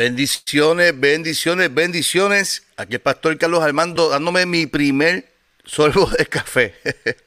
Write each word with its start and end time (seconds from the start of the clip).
Bendiciones, 0.00 0.98
bendiciones, 0.98 1.74
bendiciones. 1.74 2.62
Aquí 2.78 2.94
el 2.94 3.02
pastor 3.02 3.36
Carlos 3.36 3.62
Armando 3.62 4.08
dándome 4.08 4.46
mi 4.46 4.64
primer 4.64 5.30
sorbo 5.62 6.06
de 6.06 6.24
café. 6.24 6.74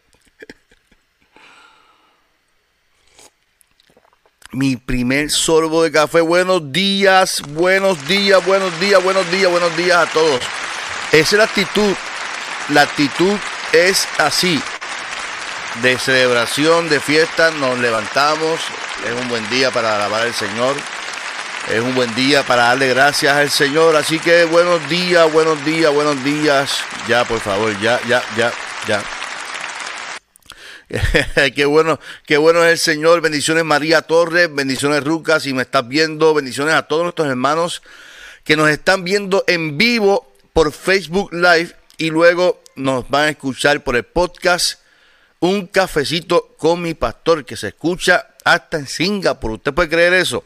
mi 4.53 4.75
primer 4.75 5.29
sorbo 5.29 5.83
de 5.83 5.91
café. 5.91 6.21
Buenos 6.21 6.71
días, 6.71 7.43
buenos 7.49 8.07
días, 8.07 8.43
buenos 8.43 8.79
días, 8.79 9.03
buenos 9.03 9.29
días, 9.29 9.51
buenos 9.51 9.77
días 9.77 10.07
a 10.07 10.11
todos. 10.11 10.41
Esa 11.11 11.19
es 11.19 11.33
la 11.33 11.43
actitud. 11.43 11.93
La 12.69 12.81
actitud 12.81 13.37
es 13.71 14.07
así. 14.17 14.59
De 15.83 15.99
celebración, 15.99 16.89
de 16.89 16.99
fiesta, 16.99 17.51
nos 17.51 17.77
levantamos. 17.77 18.59
Es 19.05 19.13
un 19.21 19.29
buen 19.29 19.47
día 19.51 19.69
para 19.69 19.95
alabar 19.95 20.23
al 20.23 20.33
Señor. 20.33 20.75
Es 21.71 21.79
un 21.79 21.95
buen 21.95 22.13
día 22.13 22.43
para 22.43 22.63
darle 22.63 22.89
gracias 22.89 23.33
al 23.35 23.49
Señor. 23.49 23.95
Así 23.95 24.19
que 24.19 24.43
buenos 24.43 24.87
días, 24.89 25.31
buenos 25.31 25.63
días, 25.63 25.93
buenos 25.93 26.21
días. 26.23 26.77
Ya, 27.07 27.23
por 27.25 27.39
favor, 27.39 27.79
ya, 27.79 27.99
ya, 28.05 28.21
ya, 28.35 28.51
ya. 28.85 29.01
qué 31.55 31.65
bueno, 31.65 31.99
qué 32.25 32.37
bueno 32.37 32.63
es 32.65 32.71
el 32.71 32.77
Señor. 32.77 33.21
Bendiciones 33.21 33.63
María 33.63 34.01
Torres, 34.01 34.53
bendiciones 34.53 35.03
Rucas, 35.05 35.43
si 35.43 35.53
me 35.53 35.61
estás 35.61 35.87
viendo, 35.87 36.33
bendiciones 36.33 36.75
a 36.75 36.83
todos 36.83 37.03
nuestros 37.03 37.29
hermanos 37.29 37.81
que 38.43 38.57
nos 38.57 38.69
están 38.69 39.05
viendo 39.05 39.45
en 39.47 39.77
vivo 39.77 40.33
por 40.51 40.73
Facebook 40.73 41.33
Live 41.33 41.73
y 41.97 42.09
luego 42.09 42.61
nos 42.75 43.09
van 43.09 43.23
a 43.23 43.29
escuchar 43.29 43.83
por 43.83 43.95
el 43.95 44.03
podcast 44.03 44.81
Un 45.39 45.67
cafecito 45.67 46.55
con 46.57 46.81
mi 46.81 46.93
pastor 46.93 47.45
que 47.45 47.55
se 47.55 47.69
escucha 47.69 48.27
hasta 48.43 48.77
en 48.77 48.87
Singapur. 48.87 49.51
¿Usted 49.51 49.73
puede 49.73 49.89
creer 49.89 50.13
eso? 50.13 50.43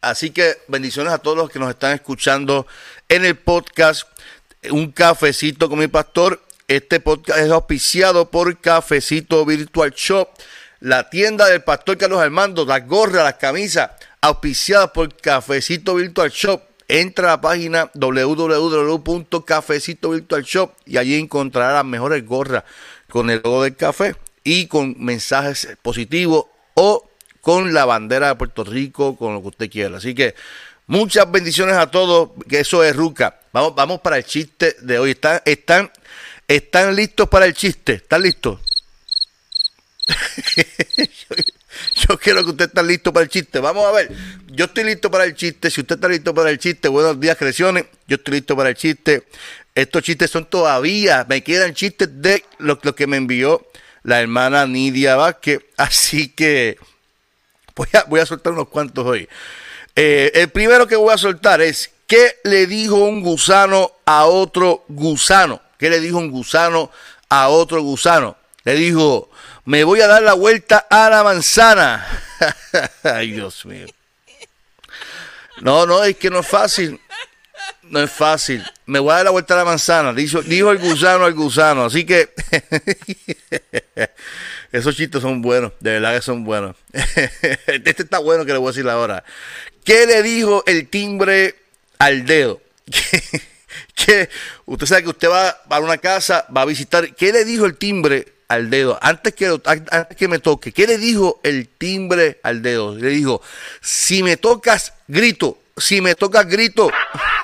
Así 0.00 0.30
que 0.30 0.56
bendiciones 0.66 1.12
a 1.12 1.18
todos 1.18 1.36
los 1.36 1.50
que 1.50 1.58
nos 1.58 1.68
están 1.68 1.92
escuchando 1.92 2.66
en 3.08 3.26
el 3.26 3.36
podcast 3.36 4.04
Un 4.70 4.92
cafecito 4.92 5.68
con 5.68 5.78
mi 5.78 5.88
pastor. 5.88 6.40
Este 6.68 7.00
podcast 7.00 7.40
es 7.40 7.50
auspiciado 7.50 8.30
por 8.30 8.58
Cafecito 8.60 9.44
Virtual 9.44 9.90
Shop, 9.90 10.30
la 10.78 11.10
tienda 11.10 11.48
del 11.48 11.62
pastor 11.62 11.98
Carlos 11.98 12.20
Armando, 12.20 12.64
las 12.64 12.86
gorras, 12.86 13.24
las 13.24 13.34
camisas, 13.34 13.90
auspiciadas 14.20 14.92
por 14.92 15.12
Cafecito 15.16 15.96
Virtual 15.96 16.30
Shop. 16.30 16.62
Entra 16.88 17.26
a 17.28 17.32
la 17.32 17.40
página 17.40 17.90
www.cafecitovirtualshop 17.94 20.72
y 20.86 20.96
allí 20.96 21.16
encontrará 21.16 21.74
las 21.74 21.84
mejores 21.84 22.24
gorras 22.24 22.62
con 23.08 23.30
el 23.30 23.40
logo 23.44 23.64
del 23.64 23.76
café 23.76 24.14
y 24.44 24.66
con 24.66 24.94
mensajes 24.98 25.76
positivos 25.82 26.46
o 26.74 27.09
con 27.40 27.72
la 27.72 27.84
bandera 27.84 28.28
de 28.28 28.34
Puerto 28.36 28.64
Rico, 28.64 29.16
con 29.16 29.34
lo 29.34 29.42
que 29.42 29.48
usted 29.48 29.70
quiera. 29.70 29.96
Así 29.96 30.14
que 30.14 30.34
muchas 30.86 31.30
bendiciones 31.30 31.76
a 31.76 31.90
todos, 31.90 32.30
que 32.48 32.60
eso 32.60 32.84
es 32.84 32.94
Ruca. 32.94 33.40
Vamos, 33.52 33.74
vamos 33.74 34.00
para 34.00 34.18
el 34.18 34.24
chiste 34.24 34.76
de 34.80 34.98
hoy. 34.98 35.12
¿Están, 35.12 35.40
están, 35.44 35.90
están 36.46 36.94
listos 36.94 37.28
para 37.28 37.46
el 37.46 37.54
chiste? 37.54 37.94
¿Están 37.94 38.22
listos? 38.22 38.60
yo, 42.08 42.18
quiero 42.18 42.44
que 42.44 42.50
usted 42.50 42.64
esté 42.66 42.82
listo 42.82 43.12
para 43.12 43.24
el 43.24 43.30
chiste. 43.30 43.58
Vamos 43.60 43.86
a 43.86 43.92
ver. 43.92 44.12
Yo 44.48 44.66
estoy 44.66 44.84
listo 44.84 45.10
para 45.10 45.24
el 45.24 45.34
chiste. 45.34 45.70
Si 45.70 45.80
usted 45.80 45.96
está 45.96 46.08
listo 46.08 46.34
para 46.34 46.50
el 46.50 46.58
chiste, 46.58 46.88
buenos 46.88 47.18
días, 47.18 47.36
creaciones. 47.36 47.86
Yo 48.06 48.16
estoy 48.16 48.34
listo 48.34 48.56
para 48.56 48.70
el 48.70 48.74
chiste. 48.74 49.24
Estos 49.74 50.02
chistes 50.02 50.30
son 50.30 50.46
todavía, 50.46 51.24
me 51.28 51.42
quedan 51.42 51.74
chistes 51.74 52.08
de 52.20 52.44
lo, 52.58 52.78
lo 52.82 52.94
que 52.94 53.06
me 53.06 53.16
envió 53.16 53.64
la 54.02 54.20
hermana 54.20 54.66
Nidia 54.66 55.16
Vázquez. 55.16 55.60
Así 55.76 56.28
que 56.28 56.78
Voy 58.08 58.20
a, 58.20 58.26
soltar 58.26 58.52
unos 58.52 58.68
cuantos 58.68 59.06
hoy. 59.06 59.28
Eh, 59.96 60.30
el 60.34 60.50
primero 60.50 60.86
que 60.86 60.96
voy 60.96 61.14
a 61.14 61.18
soltar 61.18 61.60
es, 61.60 61.90
¿qué 62.06 62.36
le 62.44 62.66
dijo 62.66 62.96
un 62.96 63.22
gusano 63.22 63.92
a 64.04 64.26
otro 64.26 64.84
gusano? 64.88 65.60
¿Qué 65.78 65.88
le 65.88 66.00
dijo 66.00 66.18
un 66.18 66.30
gusano 66.30 66.90
a 67.28 67.48
otro 67.48 67.82
gusano? 67.82 68.36
Le 68.64 68.74
dijo, 68.74 69.30
me 69.64 69.84
voy 69.84 70.00
a 70.02 70.06
dar 70.06 70.22
la 70.22 70.34
vuelta 70.34 70.86
a 70.90 71.08
la 71.08 71.24
manzana. 71.24 72.06
Ay, 73.02 73.32
Dios 73.32 73.64
mío. 73.64 73.86
No, 75.62 75.86
no, 75.86 76.04
es 76.04 76.16
que 76.16 76.30
no 76.30 76.40
es 76.40 76.46
fácil. 76.46 77.00
No 77.84 78.00
es 78.00 78.10
fácil. 78.10 78.64
Me 78.86 78.98
voy 78.98 79.12
a 79.12 79.16
dar 79.16 79.24
la 79.24 79.30
vuelta 79.30 79.54
a 79.54 79.58
la 79.58 79.64
manzana. 79.64 80.12
Dijo, 80.12 80.42
dijo 80.42 80.70
el 80.70 80.78
gusano 80.78 81.24
al 81.24 81.34
gusano. 81.34 81.86
Así 81.86 82.04
que 82.04 82.32
esos 84.72 84.96
chistes 84.96 85.20
son 85.20 85.42
buenos, 85.42 85.72
de 85.80 85.92
verdad 85.92 86.14
que 86.14 86.22
son 86.22 86.44
buenos. 86.44 86.76
este 86.92 88.02
está 88.02 88.18
bueno 88.18 88.44
que 88.44 88.52
le 88.52 88.58
voy 88.58 88.68
a 88.68 88.72
decir 88.72 88.88
ahora. 88.88 89.24
¿Qué 89.84 90.06
le 90.06 90.22
dijo 90.22 90.62
el 90.66 90.88
timbre 90.88 91.56
al 91.98 92.24
dedo? 92.24 92.60
¿Qué, 93.94 94.28
usted 94.66 94.86
sabe 94.86 95.02
que 95.02 95.08
usted 95.08 95.28
va 95.28 95.56
a 95.68 95.80
una 95.80 95.98
casa, 95.98 96.46
va 96.56 96.62
a 96.62 96.66
visitar. 96.66 97.14
¿Qué 97.14 97.32
le 97.32 97.44
dijo 97.44 97.66
el 97.66 97.76
timbre 97.76 98.32
al 98.48 98.70
dedo? 98.70 98.98
Antes 99.02 99.34
que, 99.34 99.46
antes 99.46 100.16
que 100.16 100.28
me 100.28 100.38
toque, 100.38 100.72
¿qué 100.72 100.86
le 100.86 100.98
dijo 100.98 101.40
el 101.42 101.68
timbre 101.68 102.40
al 102.42 102.62
dedo? 102.62 102.94
Le 102.94 103.08
dijo, 103.08 103.42
si 103.80 104.22
me 104.22 104.36
tocas, 104.36 104.94
grito. 105.08 105.58
Si 105.76 106.00
me 106.00 106.14
tocas, 106.14 106.46
grito. 106.46 106.90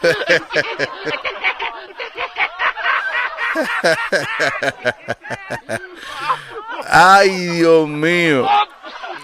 Ay, 6.89 7.31
Dios 7.31 7.89
mío. 7.89 8.47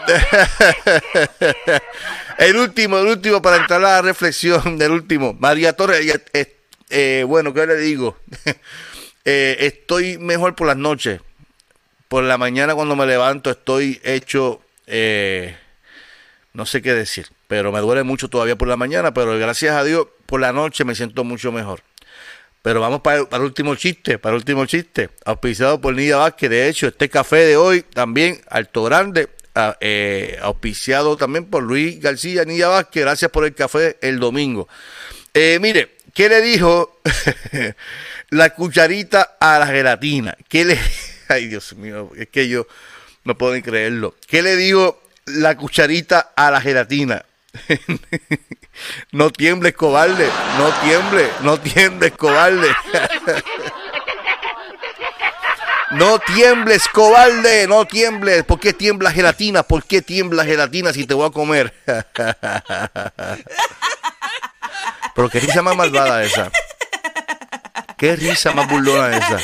el 2.39 2.57
último, 2.57 2.99
el 2.99 3.07
último 3.07 3.41
para 3.41 3.57
entrar 3.57 3.85
a 3.85 3.95
la 3.95 4.03
reflexión 4.03 4.77
del 4.79 4.93
último. 4.93 5.35
María 5.39 5.75
Torres, 5.75 6.21
eh, 6.33 6.57
eh, 6.91 7.25
bueno, 7.27 7.55
¿qué 7.55 7.67
le 7.67 7.77
digo? 7.77 8.17
Eh, 9.25 9.69
estoy 9.69 10.19
mejor 10.19 10.57
por 10.57 10.67
las 10.67 10.77
noches. 10.77 11.21
Por 12.09 12.25
la 12.25 12.39
mañana 12.39 12.75
cuando 12.75 12.97
me 12.97 13.07
levanto 13.07 13.53
estoy 13.53 14.01
hecho, 14.03 14.61
no 16.53 16.67
sé 16.67 16.83
qué 16.83 16.93
decir, 16.93 17.29
pero 17.47 17.71
me 17.71 17.79
duele 17.79 18.03
mucho 18.03 18.27
todavía 18.27 18.57
por 18.57 18.67
la 18.67 18.77
mañana, 18.77 19.15
pero 19.15 19.39
gracias 19.39 19.77
a 19.77 19.85
Dios 19.85 20.09
por 20.27 20.41
la 20.41 20.53
noche 20.53 20.85
me 20.85 20.97
siento 20.97 21.23
mucho 21.23 21.53
mejor. 21.53 21.83
Pero 22.63 22.81
vamos 22.81 23.01
para 23.01 23.19
el, 23.19 23.43
último 23.43 23.75
chiste, 23.75 24.19
para 24.19 24.35
el 24.35 24.39
último 24.39 24.65
chiste. 24.67 25.11
Auspiciado 25.25 25.81
por 25.81 25.95
Nidia 25.95 26.19
Vázquez. 26.19 26.49
De 26.49 26.69
hecho, 26.69 26.87
este 26.87 27.09
café 27.09 27.39
de 27.39 27.57
hoy 27.57 27.83
también, 27.83 28.41
Alto 28.49 28.85
Grande, 28.85 29.29
ah, 29.57 29.77
eh, 29.81 30.39
auspiciado 30.41 31.17
también 31.17 31.47
por 31.47 31.65
Luis 31.65 32.01
García 32.01 32.45
Nidia 32.45 32.69
Vázquez. 32.69 33.03
Gracias 33.03 33.31
por 33.33 33.45
el 33.45 33.55
café 33.55 33.97
el 34.01 34.21
domingo. 34.21 34.69
Eh, 35.35 35.59
mire, 35.61 35.97
¿qué 36.15 36.29
le 36.29 36.41
dijo 36.41 37.01
la 38.31 38.51
cucharita 38.51 39.37
a 39.41 39.59
la 39.59 39.67
gelatina? 39.67 40.37
¿Qué 40.49 40.65
le... 40.65 40.79
Ay, 41.29 41.49
Dios 41.49 41.75
mío, 41.75 42.13
es 42.17 42.29
que 42.29 42.49
yo 42.49 42.69
no 43.25 43.37
puedo 43.37 43.61
creerlo. 43.61 44.15
¿Qué 44.29 44.41
le 44.41 44.55
dijo 44.55 45.03
la 45.27 45.57
cucharita 45.57 46.33
a 46.37 46.53
la 46.53 46.61
gelatina? 46.61 47.25
no 49.11 49.31
tiembles, 49.31 49.75
cobarde. 49.75 50.29
No 50.59 50.71
tiemble, 50.83 51.29
no 51.43 51.59
tiembles, 51.61 52.13
cobarde. 52.13 52.69
No 55.93 56.19
tiembles, 56.19 56.89
cobarde, 56.89 57.67
no 57.69 57.87
tiembles. 57.87 58.45
¿Por 58.45 58.59
qué 58.59 58.73
tiembla 58.73 59.13
gelatina? 59.13 59.63
¿Por 59.63 59.85
qué 59.85 60.01
tiembla 60.01 60.43
gelatina 60.45 60.91
si 60.93 61.07
te 61.07 61.13
voy 61.13 61.29
a 61.29 61.31
comer? 61.31 61.75
Pero 65.15 65.29
qué 65.29 65.41
risa 65.41 65.61
más 65.61 65.77
malvada 65.77 66.25
esa. 66.25 66.51
Qué 67.99 68.17
risa 68.17 68.53
más 68.53 68.69
burlona 68.69 69.17
esa. 69.17 69.39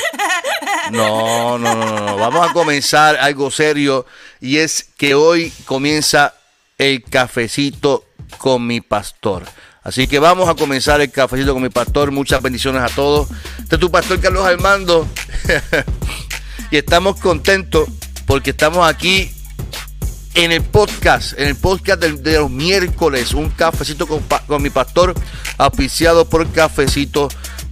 No, 0.91 1.59
no, 1.59 1.75
no, 1.75 1.99
no. 1.99 2.17
Vamos 2.17 2.49
a 2.49 2.53
comenzar 2.53 3.15
algo 3.17 3.51
serio 3.51 4.07
y 4.41 4.57
es 4.57 4.89
que 4.97 5.13
hoy 5.13 5.53
comienza 5.65 6.33
el 6.79 7.03
cafecito 7.03 8.08
con 8.37 8.65
mi 8.65 8.81
pastor. 8.81 9.43
Así 9.83 10.07
que 10.07 10.19
vamos 10.19 10.49
a 10.49 10.55
comenzar 10.55 11.01
el 11.01 11.11
cafecito 11.11 11.53
con 11.53 11.63
mi 11.63 11.69
pastor. 11.69 12.11
Muchas 12.11 12.41
bendiciones 12.41 12.81
a 12.81 12.93
todos. 12.93 13.29
Este 13.59 13.75
es 13.75 13.79
tu 13.79 13.89
pastor 13.89 14.19
Carlos 14.19 14.45
Armando. 14.45 15.07
y 16.71 16.77
estamos 16.77 17.19
contentos 17.19 17.89
porque 18.25 18.51
estamos 18.51 18.87
aquí 18.87 19.31
en 20.35 20.51
el 20.51 20.61
podcast, 20.61 21.37
en 21.39 21.47
el 21.47 21.55
podcast 21.55 22.01
de, 22.01 22.33
los 22.37 22.49
miércoles, 22.49 23.33
un 23.33 23.49
cafecito 23.49 24.07
con, 24.07 24.23
con, 24.47 24.61
mi 24.61 24.69
pastor, 24.69 25.13
auspiciado 25.57 26.29
por 26.29 26.49
Cafecito 26.51 27.27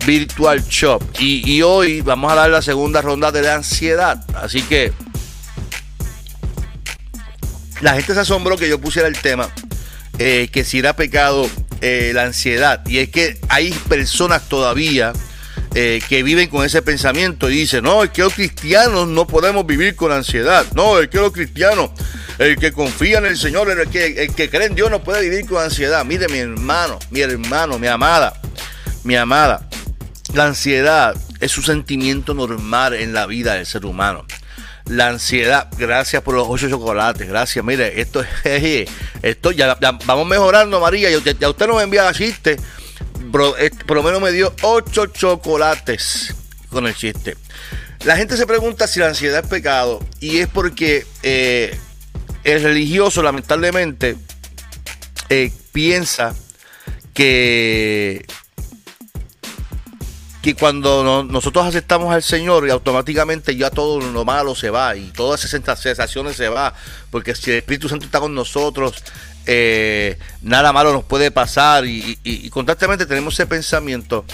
Virtual 0.05 0.63
Shop. 0.63 1.03
Y, 1.19 1.49
y 1.49 1.61
hoy 1.61 2.01
vamos 2.01 2.31
a 2.31 2.35
dar 2.35 2.49
la 2.49 2.61
segunda 2.61 3.01
ronda 3.01 3.31
de 3.31 3.41
la 3.41 3.55
ansiedad. 3.55 4.25
Así 4.35 4.61
que 4.63 4.91
la 7.81 7.93
gente 7.93 8.13
se 8.13 8.19
asombró 8.21 8.57
que 8.57 8.67
yo 8.67 8.79
pusiera 8.79 9.07
el 9.07 9.17
tema, 9.17 9.49
eh, 10.19 10.49
que 10.51 10.63
si 10.63 10.79
era 10.79 10.95
pecado 10.95 11.49
eh, 11.81 12.11
la 12.13 12.23
ansiedad. 12.23 12.85
Y 12.87 12.97
es 12.99 13.09
que 13.09 13.39
hay 13.49 13.71
personas 13.87 14.49
todavía 14.49 15.13
eh, 15.75 16.01
que 16.09 16.23
viven 16.23 16.49
con 16.49 16.65
ese 16.65 16.81
pensamiento 16.81 17.49
y 17.49 17.55
dicen, 17.55 17.83
no, 17.83 18.03
es 18.03 18.09
que 18.09 18.23
los 18.23 18.33
cristianos 18.33 19.07
no 19.07 19.27
podemos 19.27 19.65
vivir 19.65 19.95
con 19.95 20.11
ansiedad. 20.11 20.65
No, 20.73 20.99
es 20.99 21.07
que 21.09 21.17
los 21.17 21.31
cristianos, 21.31 21.91
el 22.39 22.57
que 22.57 22.71
confía 22.71 23.19
en 23.19 23.27
el 23.27 23.37
Señor, 23.37 23.69
el 23.69 23.87
que, 23.89 24.23
el 24.23 24.33
que 24.33 24.49
cree 24.49 24.67
en 24.67 24.75
Dios 24.75 24.89
no 24.89 25.03
puede 25.03 25.21
vivir 25.21 25.45
con 25.45 25.61
ansiedad. 25.61 26.03
Mire 26.03 26.27
mi 26.29 26.39
hermano, 26.39 26.97
mi 27.11 27.21
hermano, 27.21 27.77
mi 27.77 27.87
amada, 27.87 28.41
mi 29.03 29.15
amada. 29.15 29.69
La 30.33 30.45
ansiedad 30.45 31.15
es 31.39 31.57
un 31.57 31.63
sentimiento 31.63 32.33
normal 32.33 32.95
en 32.95 33.13
la 33.13 33.27
vida 33.27 33.53
del 33.53 33.65
ser 33.65 33.85
humano 33.85 34.25
la 34.89 35.07
ansiedad. 35.09 35.69
Gracias 35.77 36.21
por 36.21 36.35
los 36.35 36.47
ocho 36.49 36.69
chocolates. 36.69 37.27
Gracias. 37.27 37.63
Mire, 37.63 37.99
esto 37.99 38.23
es. 38.43 38.89
Esto 39.21 39.51
ya, 39.51 39.77
vamos 40.05 40.27
mejorando, 40.27 40.79
María. 40.79 41.09
Ya, 41.09 41.31
ya 41.31 41.49
usted 41.49 41.67
no 41.67 41.75
me 41.75 41.83
envía 41.83 42.11
chiste. 42.13 42.57
Eh, 43.59 43.71
por 43.85 43.97
lo 43.97 44.03
menos 44.03 44.21
me 44.21 44.31
dio 44.31 44.53
ocho 44.61 45.07
chocolates 45.07 46.33
con 46.69 46.87
el 46.87 46.95
chiste. 46.95 47.35
La 48.05 48.15
gente 48.15 48.37
se 48.37 48.47
pregunta 48.47 48.87
si 48.87 48.99
la 48.99 49.07
ansiedad 49.07 49.43
es 49.43 49.49
pecado. 49.49 49.99
Y 50.19 50.37
es 50.37 50.47
porque 50.47 51.05
eh, 51.23 51.77
el 52.43 52.63
religioso, 52.63 53.21
lamentablemente, 53.23 54.15
eh, 55.29 55.51
piensa 55.71 56.33
que 57.13 58.25
que 60.41 60.55
cuando 60.55 61.23
nosotros 61.23 61.65
aceptamos 61.65 62.13
al 62.13 62.23
Señor 62.23 62.67
y 62.67 62.71
automáticamente 62.71 63.55
ya 63.55 63.69
todo 63.69 63.99
lo 63.99 64.25
malo 64.25 64.55
se 64.55 64.69
va 64.69 64.95
y 64.95 65.11
todas 65.11 65.43
esas 65.43 65.61
sensaciones 65.79 66.35
se 66.35 66.49
va, 66.49 66.73
porque 67.11 67.35
si 67.35 67.51
el 67.51 67.57
Espíritu 67.57 67.89
Santo 67.89 68.05
está 68.05 68.19
con 68.19 68.33
nosotros, 68.33 69.03
eh, 69.45 70.17
nada 70.41 70.73
malo 70.73 70.93
nos 70.93 71.05
puede 71.05 71.31
pasar 71.31 71.85
y, 71.85 72.49
constantemente 72.49 73.05
tenemos 73.05 73.33
ese 73.33 73.47
pensamiento 73.47 74.25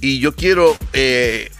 y 0.00 0.20
yo 0.20 0.34
quiero 0.34 0.76
eh, 0.92 1.50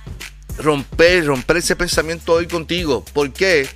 romper, 0.58 1.26
romper 1.26 1.58
ese 1.58 1.76
pensamiento 1.76 2.35
hoy 2.35 2.46
contigo. 2.46 3.05
¿Por 3.12 3.32
qué? 3.32 3.69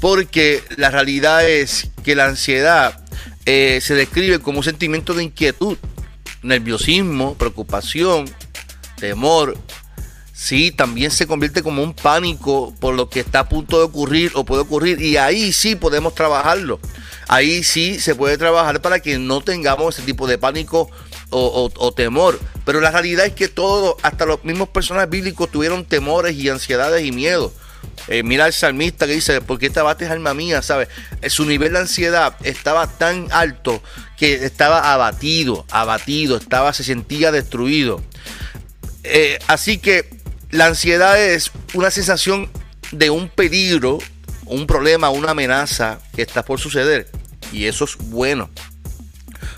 Porque 0.00 0.62
la 0.76 0.90
realidad 0.90 1.48
es 1.48 1.90
que 2.04 2.14
la 2.14 2.26
ansiedad 2.26 3.00
eh, 3.46 3.80
se 3.82 3.94
describe 3.94 4.38
como 4.38 4.58
un 4.58 4.64
sentimiento 4.64 5.14
de 5.14 5.24
inquietud, 5.24 5.78
nerviosismo, 6.42 7.34
preocupación, 7.34 8.26
temor, 9.04 9.54
sí, 10.32 10.72
también 10.72 11.10
se 11.10 11.26
convierte 11.26 11.62
como 11.62 11.82
un 11.82 11.92
pánico 11.92 12.74
por 12.80 12.94
lo 12.94 13.10
que 13.10 13.20
está 13.20 13.40
a 13.40 13.48
punto 13.50 13.76
de 13.76 13.84
ocurrir 13.84 14.32
o 14.34 14.46
puede 14.46 14.62
ocurrir. 14.62 15.02
Y 15.02 15.18
ahí 15.18 15.52
sí 15.52 15.76
podemos 15.76 16.14
trabajarlo. 16.14 16.80
Ahí 17.28 17.62
sí 17.62 18.00
se 18.00 18.14
puede 18.14 18.38
trabajar 18.38 18.80
para 18.80 19.00
que 19.00 19.18
no 19.18 19.42
tengamos 19.42 19.94
ese 19.94 20.06
tipo 20.06 20.26
de 20.26 20.38
pánico 20.38 20.90
o, 21.28 21.92
temor. 21.94 22.40
Pero 22.64 22.80
la 22.80 22.90
realidad 22.90 23.26
es 23.26 23.34
que 23.34 23.48
todos, 23.48 23.96
hasta 24.02 24.24
los 24.24 24.42
mismos 24.42 24.70
personajes 24.70 25.10
bíblicos 25.10 25.50
tuvieron 25.50 25.84
temores 25.84 26.34
y 26.34 26.48
ansiedades 26.48 27.04
y 27.04 27.12
miedo. 27.12 27.52
Eh, 28.08 28.22
mira 28.22 28.46
al 28.46 28.54
salmista 28.54 29.06
que 29.06 29.12
dice, 29.12 29.42
¿por 29.42 29.58
qué 29.58 29.68
te 29.68 29.80
abates 29.80 30.10
alma 30.10 30.32
mía? 30.32 30.62
¿Sabes? 30.62 30.88
Eh, 31.20 31.28
su 31.28 31.44
nivel 31.44 31.74
de 31.74 31.80
ansiedad 31.80 32.36
estaba 32.42 32.86
tan 32.86 33.28
alto 33.30 33.82
que 34.16 34.46
estaba 34.46 34.94
abatido, 34.94 35.66
abatido, 35.70 36.36
estaba, 36.38 36.72
se 36.72 36.84
sentía 36.84 37.32
destruido. 37.32 38.00
Eh, 39.04 39.38
así 39.46 39.78
que 39.78 40.08
la 40.50 40.66
ansiedad 40.66 41.20
es 41.22 41.50
una 41.74 41.90
sensación 41.90 42.50
de 42.90 43.10
un 43.10 43.28
peligro, 43.28 43.98
un 44.46 44.66
problema, 44.66 45.10
una 45.10 45.32
amenaza 45.32 46.00
que 46.14 46.22
está 46.22 46.44
por 46.44 46.58
suceder. 46.60 47.10
Y 47.52 47.66
eso 47.66 47.84
es 47.84 47.96
bueno. 47.96 48.50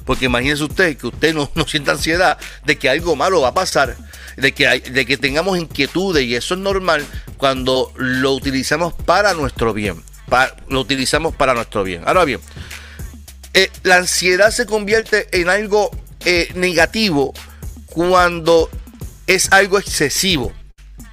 Porque 0.04 0.26
imagínese 0.26 0.64
usted 0.64 0.96
que 0.96 1.06
usted 1.08 1.34
no, 1.34 1.50
sienta 1.66 1.92
ansiedad 1.92 2.38
de 2.64 2.76
que 2.76 2.88
algo 2.88 3.16
malo 3.16 3.40
va 3.40 3.48
a 3.48 3.54
pasar, 3.54 3.96
de 4.36 4.52
que, 4.52 4.80
de 4.80 5.06
que 5.06 5.16
tengamos 5.16 5.58
inquietudes 5.58 6.24
y 6.24 6.34
eso 6.34 6.54
es 6.54 6.60
normal 6.60 7.04
cuando 7.36 7.92
lo 7.96 8.32
utilizamos 8.32 8.94
para 8.94 9.34
nuestro 9.34 9.72
bien. 9.72 10.02
lo 10.68 10.80
utilizamos 10.80 11.34
para 11.34 11.54
nuestro 11.54 11.84
bien. 11.84 12.02
Ahora 12.06 12.24
bien, 12.24 12.40
eh, 13.54 13.70
la 13.82 13.96
ansiedad 13.96 14.50
se 14.50 14.66
convierte 14.66 15.28
en 15.32 15.48
algo 15.48 15.90
eh, 16.24 16.50
negativo 16.54 17.32
cuando 17.86 18.68
es 19.26 19.52
algo 19.52 19.78
excesivo. 19.78 20.52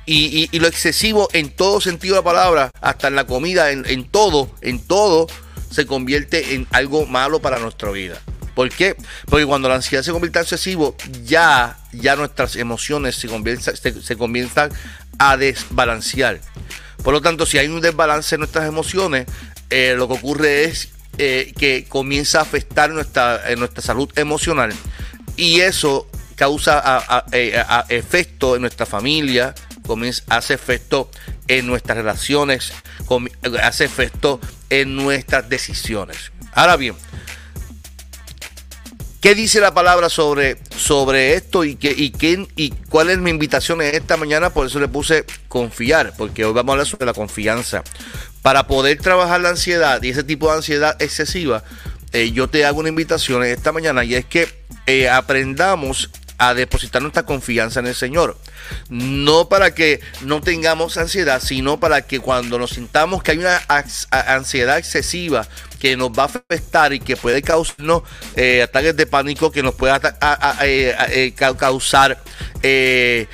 Y, 0.06 0.50
lo 0.60 0.68
excesivo 0.68 1.30
en 1.33 1.50
todo 1.50 1.80
sentido 1.80 2.15
de 2.15 2.21
la 2.21 2.25
palabra, 2.25 2.71
hasta 2.81 3.07
en 3.07 3.15
la 3.15 3.25
comida, 3.25 3.71
en, 3.71 4.06
todo, 4.06 4.54
en 4.62 4.80
todo, 4.80 5.27
se 5.71 5.86
convierte 5.86 6.56
en 6.56 6.68
algo 6.71 7.06
malo 7.06 7.42
para 7.42 7.60
nuestra 7.60 7.89
vida. 7.92 8.19
¿Por 8.54 8.69
qué? 8.69 8.95
Porque 9.25 9.45
cuando 9.45 9.69
la 9.69 9.75
ansiedad 9.75 10.04
se 10.04 10.12
convierte 10.12 10.39
en 10.39 10.44
excesivo, 10.44 10.95
ya, 11.24 11.77
ya 11.94 12.15
nuestras 12.15 12.56
emociones 12.57 13.15
se, 13.15 14.01
se, 14.01 14.15
comienzan 14.18 14.71
a 15.18 15.38
desbalancear. 15.38 16.39
Por 17.01 17.13
lo 17.13 17.21
tanto, 17.21 17.45
si 17.45 17.57
hay 17.57 17.68
un 17.68 17.81
desbalance 17.81 18.36
en 18.36 18.39
nuestras 18.39 18.68
emociones, 18.68 19.25
eh, 19.69 19.95
lo 19.98 20.07
que 20.07 20.13
ocurre 20.15 20.65
es 20.65 20.89
eh, 21.18 21.54
que 21.57 21.86
comienza 21.88 22.39
a 22.39 22.42
afectar 22.44 22.92
nuestra, 22.92 23.50
en 23.50 23.60
nuestra 23.60 23.81
salud 23.81 24.10
emocional. 24.15 24.74
Y 25.36 25.62
eso 25.62 26.07
causa 26.44 27.25
eh, 27.31 27.63
efecto 27.88 28.56
en 28.57 28.62
nuestra 28.63 28.86
familia, 28.86 29.56
hace 30.28 30.54
efecto 30.54 31.10
en 31.48 31.66
nuestras 31.66 31.98
relaciones, 31.98 32.74
hace 33.62 33.86
efecto 33.86 34.42
en 34.69 34.94
nuestras 34.94 35.48
decisiones. 35.48 36.34
Ahora 36.51 36.75
bien, 36.75 36.95
¿qué 39.22 39.36
dice 39.36 39.62
la 39.62 39.74
palabra 39.74 40.10
sobre, 40.10 40.57
sobre 40.75 41.36
esto 41.36 41.63
y, 41.63 41.78
qué, 41.78 41.95
y, 41.95 42.10
qué, 42.10 42.46
y 42.57 42.72
cuál 42.89 43.10
es 43.10 43.19
mi 43.19 43.30
invitación 43.30 43.81
en 43.81 43.96
esta 43.96 44.18
mañana? 44.18 44.50
Por 44.50 44.68
eso 44.68 44.81
le 44.81 44.89
puse 44.89 45.25
confiar, 45.48 46.13
porque 46.18 46.44
hoy 46.44 46.51
vamos 46.51 46.72
a 46.72 46.74
hablar 46.74 46.88
sobre 46.88 47.06
la 47.06 47.13
confianza. 47.13 47.86
Para 48.42 48.68
poder 48.68 48.98
trabajar 48.98 49.39
la 49.39 49.48
ansiedad 49.48 50.04
y 50.04 50.10
ese 50.10 50.25
tipo 50.25 50.50
de 50.50 50.57
ansiedad 50.57 51.01
excesiva, 51.01 51.63
eh, 52.12 52.34
yo 52.34 52.50
te 52.50 52.66
hago 52.66 52.81
una 52.81 52.89
invitación 52.89 53.46
en 53.46 53.51
esta 53.54 53.72
mañana 53.72 54.04
y 54.04 54.16
es 54.16 54.25
que 54.25 54.50
eh, 54.86 55.07
aprendamos 55.07 56.10
a 56.38 56.54
depositar 56.54 57.02
nuestra 57.02 57.24
confianza 57.24 57.80
en 57.80 57.88
el 57.88 57.96
Señor. 57.96 58.38
No 58.90 59.50
para 59.50 59.74
que 59.74 60.02
no 60.22 60.42
tengamos 60.42 60.98
ansiedad, 60.98 61.42
sino 61.42 61.80
para 61.80 62.04
que 62.04 62.20
cuando 62.20 62.60
nos 62.60 62.72
sintamos 62.72 63.24
que 63.24 63.32
hay 63.32 63.40
una 63.40 63.62
ansiedad 64.10 64.78
excesiva 64.78 65.48
que 65.80 65.98
nos 65.98 66.12
va 66.12 66.24
a 66.24 66.28
afectar 66.28 66.94
y 66.94 67.00
que 67.00 67.18
puede 67.18 67.42
causarnos 67.42 68.04
eh, 68.38 68.62
ataques 68.62 68.96
de 68.96 69.06
pánico, 69.06 69.52
que 69.52 69.62
nos 69.62 69.75
puede 69.75 69.94
eh, 70.62 70.96
eh, 71.10 71.34
causar 71.36 72.24
depresión, 72.62 73.28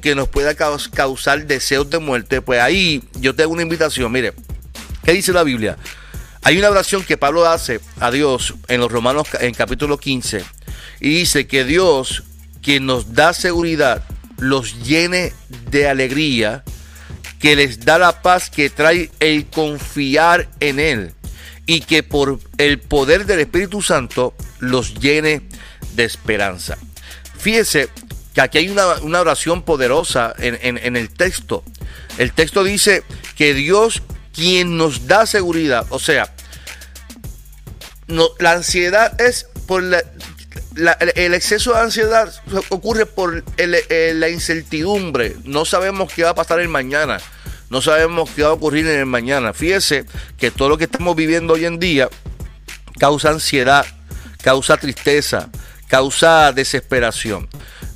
que 0.00 0.14
nos 0.14 0.28
pueda 0.28 0.54
causar 0.54 1.46
deseos 1.46 1.88
de 1.88 1.98
muerte, 1.98 2.42
pues 2.42 2.60
ahí 2.60 3.02
yo 3.14 3.34
tengo 3.34 3.52
una 3.52 3.62
invitación. 3.62 4.12
Mire, 4.12 4.34
¿qué 5.02 5.12
dice 5.12 5.32
la 5.32 5.44
Biblia? 5.44 5.78
Hay 6.44 6.58
una 6.58 6.70
oración 6.70 7.04
que 7.04 7.16
Pablo 7.16 7.46
hace 7.46 7.80
a 8.00 8.10
Dios 8.10 8.54
en 8.66 8.80
los 8.80 8.90
Romanos 8.90 9.28
en 9.40 9.54
capítulo 9.54 9.98
15 9.98 10.44
y 10.98 11.08
dice 11.08 11.46
que 11.46 11.64
Dios, 11.64 12.24
quien 12.62 12.84
nos 12.84 13.14
da 13.14 13.32
seguridad, 13.32 14.02
los 14.38 14.82
llene 14.82 15.32
de 15.70 15.86
alegría, 15.86 16.64
que 17.38 17.54
les 17.54 17.84
da 17.84 17.98
la 17.98 18.22
paz 18.22 18.50
que 18.50 18.70
trae 18.70 19.10
el 19.20 19.46
confiar 19.46 20.48
en 20.58 20.80
Él 20.80 21.14
y 21.66 21.80
que 21.82 22.02
por 22.02 22.40
el 22.58 22.80
poder 22.80 23.24
del 23.24 23.38
Espíritu 23.38 23.80
Santo 23.80 24.34
los 24.58 24.94
llene 24.94 25.42
de 25.94 26.04
esperanza. 26.04 26.76
Fíjese 27.38 27.88
que 28.34 28.40
aquí 28.40 28.58
hay 28.58 28.68
una, 28.68 29.20
oración 29.20 29.62
poderosa 29.62 30.34
en, 30.38 30.58
en, 30.60 30.96
el 30.96 31.08
texto. 31.10 31.62
El 32.18 32.32
texto 32.32 32.64
dice 32.64 33.04
que 33.36 33.54
Dios 33.54 34.02
quien 34.32 34.76
nos 34.76 35.06
da 35.06 35.26
seguridad, 35.26 35.86
o 35.90 35.98
sea, 35.98 36.31
no, 38.06 38.28
la 38.38 38.52
ansiedad 38.52 39.20
es 39.20 39.46
por 39.66 39.82
la, 39.82 40.02
el 41.14 41.34
exceso 41.34 41.72
de 41.72 41.80
ansiedad 41.80 42.32
ocurre 42.70 43.06
por 43.06 43.44
la 43.56 44.28
incertidumbre. 44.28 45.36
No 45.44 45.64
sabemos 45.64 46.12
qué 46.12 46.24
va 46.24 46.30
a 46.30 46.34
pasar 46.34 46.60
el 46.60 46.68
mañana. 46.68 47.18
No 47.70 47.80
sabemos 47.80 48.28
qué 48.36 48.42
va 48.42 48.50
a 48.50 48.52
ocurrir 48.52 48.86
en 48.86 49.00
el 49.00 49.06
mañana. 49.06 49.52
Fíjese 49.54 50.04
que 50.36 50.50
todo 50.50 50.68
lo 50.68 50.78
que 50.78 50.84
estamos 50.84 51.16
viviendo 51.16 51.54
hoy 51.54 51.64
en 51.64 51.78
día 51.78 52.08
causa 52.98 53.30
ansiedad, 53.30 53.86
causa 54.42 54.76
tristeza, 54.76 55.48
causa 55.88 56.52
desesperación. 56.52 57.48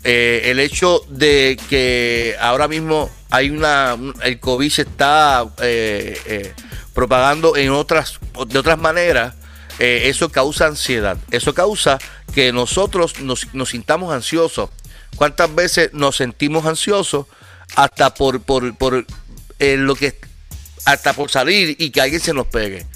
Eh, 0.03 0.51
el 0.51 0.61
hecho 0.61 1.01
de 1.09 1.59
que 1.69 2.37
ahora 2.41 2.69
mismo 2.69 3.11
hay 3.31 3.51
una 3.51 3.97
el 4.23 4.39
COVID 4.39 4.71
se 4.71 4.83
está 4.83 5.45
eh, 5.61 6.17
eh, 6.27 6.55
propagando 6.95 7.57
en 7.57 7.71
otras 7.71 8.21
de 8.47 8.59
otras 8.59 8.79
maneras 8.79 9.35
eso 9.79 10.31
causa 10.31 10.67
ansiedad 10.67 11.17
eso 11.31 11.55
causa 11.55 11.99
que 12.35 12.53
nosotros 12.53 13.21
nos, 13.21 13.47
sintamos 13.69 14.13
ansiosos 14.13 14.71
¿Cuántas 15.17 15.55
veces 15.55 15.91
nos 15.95 16.17
sentimos 16.17 16.67
ansiosos 16.67 17.27
hasta 17.75 18.15
por, 18.15 18.43
por, 18.43 18.77
por 18.77 19.07
eh, 19.59 19.77
lo 19.77 19.95
que 19.95 20.15
hasta 20.85 21.15
por 21.15 21.31
salir 21.31 21.75
y 21.79 21.91
que 21.91 22.01
alguien 22.03 22.21
se 22.21 22.35
nos 22.35 22.47
pegue? 22.47 22.87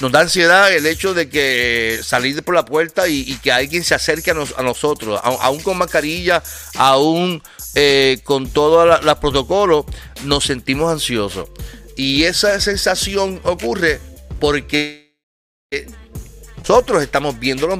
Nos 0.00 0.10
da 0.12 0.20
ansiedad 0.20 0.72
el 0.72 0.86
hecho 0.86 1.14
de 1.14 1.28
que 1.28 2.00
salir 2.02 2.42
por 2.42 2.54
la 2.54 2.64
puerta 2.64 3.06
y, 3.08 3.36
que 3.36 3.52
alguien 3.52 3.84
se 3.84 3.94
acerque 3.94 4.30
a, 4.30 4.62
nosotros, 4.62 5.20
aún 5.22 5.60
con 5.60 5.78
mascarilla, 5.78 6.42
aún 6.76 7.42
eh, 7.74 8.18
con 8.24 8.48
todos 8.50 9.04
los 9.04 9.18
protocolos, 9.18 9.84
nos 10.24 10.44
sentimos 10.44 10.92
ansiosos. 10.92 11.48
Y 11.96 12.24
esa 12.24 12.60
sensación 12.60 13.40
ocurre 13.44 14.00
porque 14.40 15.14
nosotros 16.66 17.02
estamos 17.02 17.38
viendo 17.38 17.66
los 17.66 17.78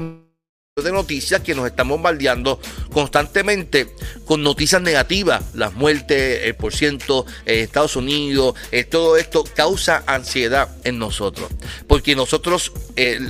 de 0.85 0.93
noticias 0.93 1.41
que 1.41 1.55
nos 1.55 1.67
están 1.67 1.89
bombardeando 1.89 2.61
constantemente 2.93 3.89
con 4.27 4.43
noticias 4.43 4.83
negativas, 4.83 5.43
las 5.55 5.73
muertes, 5.73 6.43
el 6.45 6.55
por 6.55 6.75
ciento 6.75 7.25
en 7.47 7.61
Estados 7.61 7.97
Unidos, 7.97 8.57
eh, 8.73 8.85
todo 8.85 9.17
esto 9.17 9.45
causa 9.55 10.03
ansiedad 10.07 10.69
en 10.85 10.99
nosotros. 10.99 11.49
Porque 11.87 12.15
nosotros, 12.15 12.73
eh, 12.97 13.21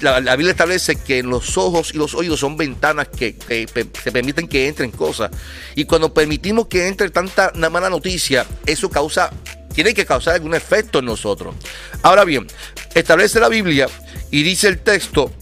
la, 0.00 0.36
Biblia 0.36 0.50
establece 0.50 0.96
que 0.96 1.22
los 1.22 1.56
ojos 1.56 1.94
y 1.94 1.96
los 1.96 2.12
oídos 2.14 2.40
son 2.40 2.58
ventanas 2.58 3.08
que, 3.08 3.36
que, 3.36 3.66
permiten 4.12 4.48
que 4.48 4.68
entren 4.68 4.90
cosas. 4.90 5.30
Y 5.76 5.86
cuando 5.86 6.12
permitimos 6.12 6.66
que 6.66 6.88
entre 6.88 7.08
tanta 7.08 7.52
mala 7.70 7.88
noticia, 7.88 8.44
eso 8.66 8.90
causa 8.90 9.30
tiene 9.74 9.92
que 9.92 10.06
causar 10.06 10.34
algún 10.34 10.54
efecto 10.54 11.00
en 11.00 11.06
nosotros. 11.06 11.54
Ahora 12.02 12.24
bien, 12.24 12.46
establece 12.94 13.40
la 13.40 13.48
Biblia 13.48 13.88
y 14.34 14.42
dice 14.42 14.66
el 14.66 14.80
texto 14.80 15.32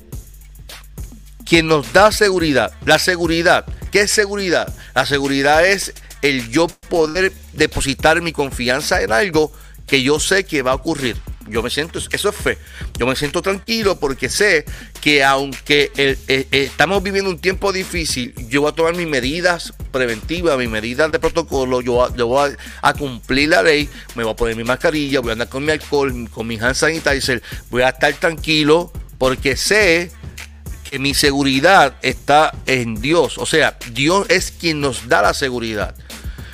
quien 1.47 1.67
nos 1.67 1.95
da 1.95 2.13
seguridad. 2.13 2.75
La 2.85 2.99
seguridad, 2.99 3.65
¿qué 3.91 4.03
es 4.03 4.11
seguridad? 4.11 4.71
La 4.95 5.07
seguridad 5.07 5.67
es 5.67 5.95
el 6.21 6.51
yo 6.51 6.67
poder 6.91 7.33
depositar 7.55 8.21
mi 8.21 8.33
confianza 8.33 9.01
en 9.01 9.11
algo 9.11 9.51
que 9.87 10.03
yo 10.03 10.21
sé 10.21 10.45
que 10.45 10.61
va 10.61 10.73
a 10.73 10.75
ocurrir. 10.75 11.17
Yo 11.49 11.63
me 11.63 11.71
siento, 11.71 11.99
eso 11.99 12.29
es 12.29 12.37
fe. 12.37 12.59
Yo 12.99 13.07
me 13.07 13.17
siento 13.17 13.43
tranquilo 13.43 13.99
porque 13.99 14.29
sé 14.29 14.65
que 15.01 15.25
aunque 15.25 15.91
eh, 15.97 16.19
eh, 16.29 16.47
estamos 16.51 17.03
viviendo 17.03 17.31
un 17.31 17.39
tiempo 17.39 17.73
difícil, 17.73 18.35
yo 18.49 18.63
voy 18.63 18.71
a 18.71 18.75
tomar 18.75 18.95
mis 18.95 19.07
medidas 19.07 19.73
preventivas, 19.91 20.59
mis 20.59 20.71
medidas 20.71 21.11
de 21.11 21.19
protocolo, 21.19 21.81
yo, 21.81 22.09
voy 22.27 22.53
a, 22.83 22.95
cumplir 22.95 23.51
la 23.51 23.63
ley, 23.63 23.89
me 24.15 24.25
voy 24.25 24.33
a 24.33 24.37
poner 24.37 24.57
mi 24.57 24.65
mascarilla, 24.65 25.21
voy 25.21 25.31
a 25.31 25.33
andar 25.33 25.49
con 25.49 25.65
mi 25.65 25.73
alcohol, 25.73 26.29
con 26.31 26.47
mi 26.47 26.59
hand 26.59 26.75
sanitizer, 26.75 27.43
voy 27.71 27.83
a 27.83 27.91
estar 27.91 28.13
tranquilo 28.15 28.93
porque 29.19 29.57
sé 29.57 30.11
mi 30.99 31.15
seguridad 31.15 31.95
está 32.03 32.53
en 32.67 33.01
Dios. 33.01 33.39
O 33.39 33.47
sea, 33.47 33.79
Dios 33.93 34.27
es 34.29 34.51
quien 34.51 34.81
nos 34.81 35.09
da 35.09 35.23
la 35.23 35.35
seguridad. 35.35 35.95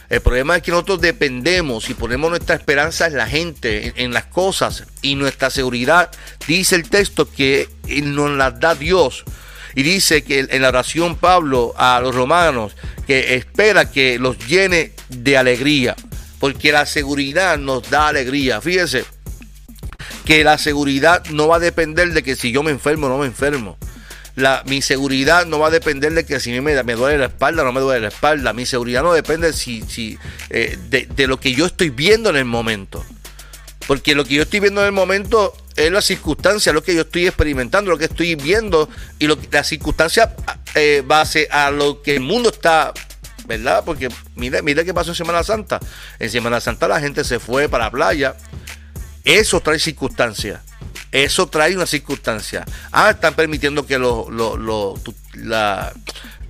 El 0.08 0.22
problema 0.22 0.56
es 0.56 0.62
que 0.62 0.70
nosotros 0.70 1.00
dependemos 1.02 1.90
y 1.90 1.94
ponemos 1.94 2.30
nuestra 2.30 2.56
esperanza 2.56 3.06
en 3.06 3.16
la 3.16 3.26
gente, 3.26 3.92
en, 3.96 4.12
las 4.12 4.24
cosas. 4.24 4.84
Y 5.02 5.16
nuestra 5.16 5.50
seguridad, 5.50 6.10
dice 6.46 6.76
el 6.76 6.88
texto, 6.88 7.30
que 7.30 7.68
nos 8.02 8.30
la 8.30 8.50
da 8.50 8.74
Dios. 8.74 9.24
Y 9.74 9.82
dice 9.82 10.24
que 10.24 10.46
en 10.50 10.62
la 10.62 10.68
oración 10.68 11.16
Pablo 11.16 11.74
a 11.76 12.00
los 12.02 12.14
romanos, 12.14 12.72
que 13.06 13.34
espera 13.34 13.90
que 13.90 14.18
los 14.18 14.38
llene 14.46 14.92
de 15.10 15.36
alegría. 15.36 15.94
Porque 16.38 16.72
la 16.72 16.86
seguridad 16.86 17.58
nos 17.58 17.90
da 17.90 18.08
alegría. 18.08 18.62
Fíjese 18.62 19.04
que 20.24 20.42
la 20.42 20.56
seguridad 20.56 21.24
no 21.26 21.48
va 21.48 21.56
a 21.56 21.60
depender 21.60 22.12
de 22.12 22.22
que 22.22 22.34
si 22.34 22.50
yo 22.50 22.62
me 22.62 22.70
enfermo 22.70 23.06
o 23.06 23.10
no 23.10 23.18
me 23.18 23.26
enfermo 23.26 23.76
mi 24.66 24.82
seguridad 24.82 25.46
no 25.46 25.58
va 25.58 25.68
a 25.68 25.70
depender 25.70 26.12
de 26.12 26.24
que 26.24 26.40
si 26.40 26.50
me, 26.60 26.82
me 26.82 26.94
duele 26.94 27.18
la 27.18 27.26
espalda 27.26 27.62
o 27.62 27.64
no 27.64 27.72
me 27.72 27.80
duele 27.80 28.00
la 28.00 28.08
espalda. 28.08 28.52
Mi 28.52 28.66
seguridad 28.66 29.02
no 29.02 29.12
depende 29.12 29.52
si, 29.52 29.82
si, 29.82 30.18
eh, 30.50 30.78
de, 30.88 31.26
lo 31.26 31.40
que 31.40 31.52
yo 31.52 31.66
estoy 31.66 31.90
viendo 31.90 32.30
en 32.30 32.36
el 32.36 32.44
momento. 32.44 33.04
Porque 33.86 34.14
lo 34.14 34.24
que 34.24 34.34
yo 34.34 34.42
estoy 34.42 34.60
viendo 34.60 34.80
en 34.82 34.86
el 34.86 34.92
momento 34.92 35.56
es 35.76 35.90
la 35.90 36.02
circunstancia, 36.02 36.72
lo 36.72 36.82
que 36.82 36.94
yo 36.94 37.02
estoy 37.02 37.26
experimentando, 37.26 37.90
lo 37.90 37.98
que 37.98 38.04
estoy 38.04 38.34
viendo 38.34 38.88
y 39.18 39.26
lo, 39.26 39.38
la 39.50 39.64
circunstancia 39.64 40.34
eh, 40.74 41.02
base 41.06 41.48
a 41.50 41.70
lo 41.70 42.02
que 42.02 42.16
el 42.16 42.20
mundo 42.20 42.50
está 42.50 42.92
¿verdad? 43.46 43.82
Porque 43.82 44.10
mire, 44.36 44.60
mire 44.60 44.84
qué 44.84 44.92
pasó 44.92 45.12
en 45.12 45.14
Semana 45.14 45.42
Santa. 45.42 45.80
En 46.18 46.30
Semana 46.30 46.60
Santa 46.60 46.86
la 46.86 47.00
gente 47.00 47.24
se 47.24 47.40
fue 47.40 47.68
para 47.68 47.84
la 47.84 47.90
playa. 47.90 48.36
Eso 49.24 49.60
trae 49.60 49.78
circunstancias. 49.78 50.60
Eso 51.12 51.46
trae 51.48 51.74
una 51.74 51.86
circunstancia. 51.86 52.64
Ah, 52.92 53.10
están 53.10 53.34
permitiendo 53.34 53.86
que 53.86 53.98
los, 53.98 54.28
los, 54.30 55.00
la, 55.34 55.92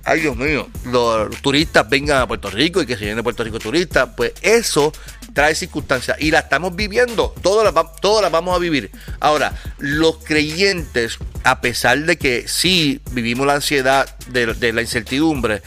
ay 0.03 0.21
Dios 0.21 0.35
mío, 0.35 0.69
los 0.85 1.35
turistas 1.41 1.87
vengan 1.89 2.21
a 2.21 2.27
Puerto 2.27 2.49
Rico 2.49 2.81
y 2.81 2.85
que 2.85 2.95
se 2.95 3.01
vienen 3.01 3.19
a 3.19 3.23
Puerto 3.23 3.43
Rico 3.43 3.59
turistas. 3.59 4.09
Pues 4.15 4.33
eso 4.41 4.91
trae 5.33 5.55
circunstancias 5.55 6.17
y 6.19 6.31
la 6.31 6.39
estamos 6.39 6.75
viviendo. 6.75 7.33
Todas 7.41 7.73
las, 7.73 7.95
todas 8.01 8.21
las 8.23 8.31
vamos 8.31 8.55
a 8.55 8.59
vivir. 8.59 8.91
Ahora, 9.19 9.53
los 9.77 10.17
creyentes, 10.17 11.17
a 11.43 11.61
pesar 11.61 11.99
de 11.99 12.17
que 12.17 12.47
sí 12.47 13.01
vivimos 13.11 13.47
la 13.47 13.55
ansiedad 13.55 14.17
de, 14.27 14.53
de 14.53 14.73
la 14.73 14.81
incertidumbre, 14.81 15.61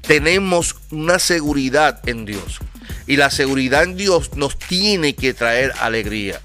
tenemos 0.00 0.76
una 0.90 1.18
seguridad 1.18 2.00
en 2.08 2.24
Dios. 2.24 2.58
Y 3.06 3.16
la 3.16 3.30
seguridad 3.30 3.82
en 3.84 3.96
Dios 3.96 4.36
nos 4.36 4.58
tiene 4.58 5.14
que 5.14 5.34
traer 5.34 5.72
alegría. 5.80 6.40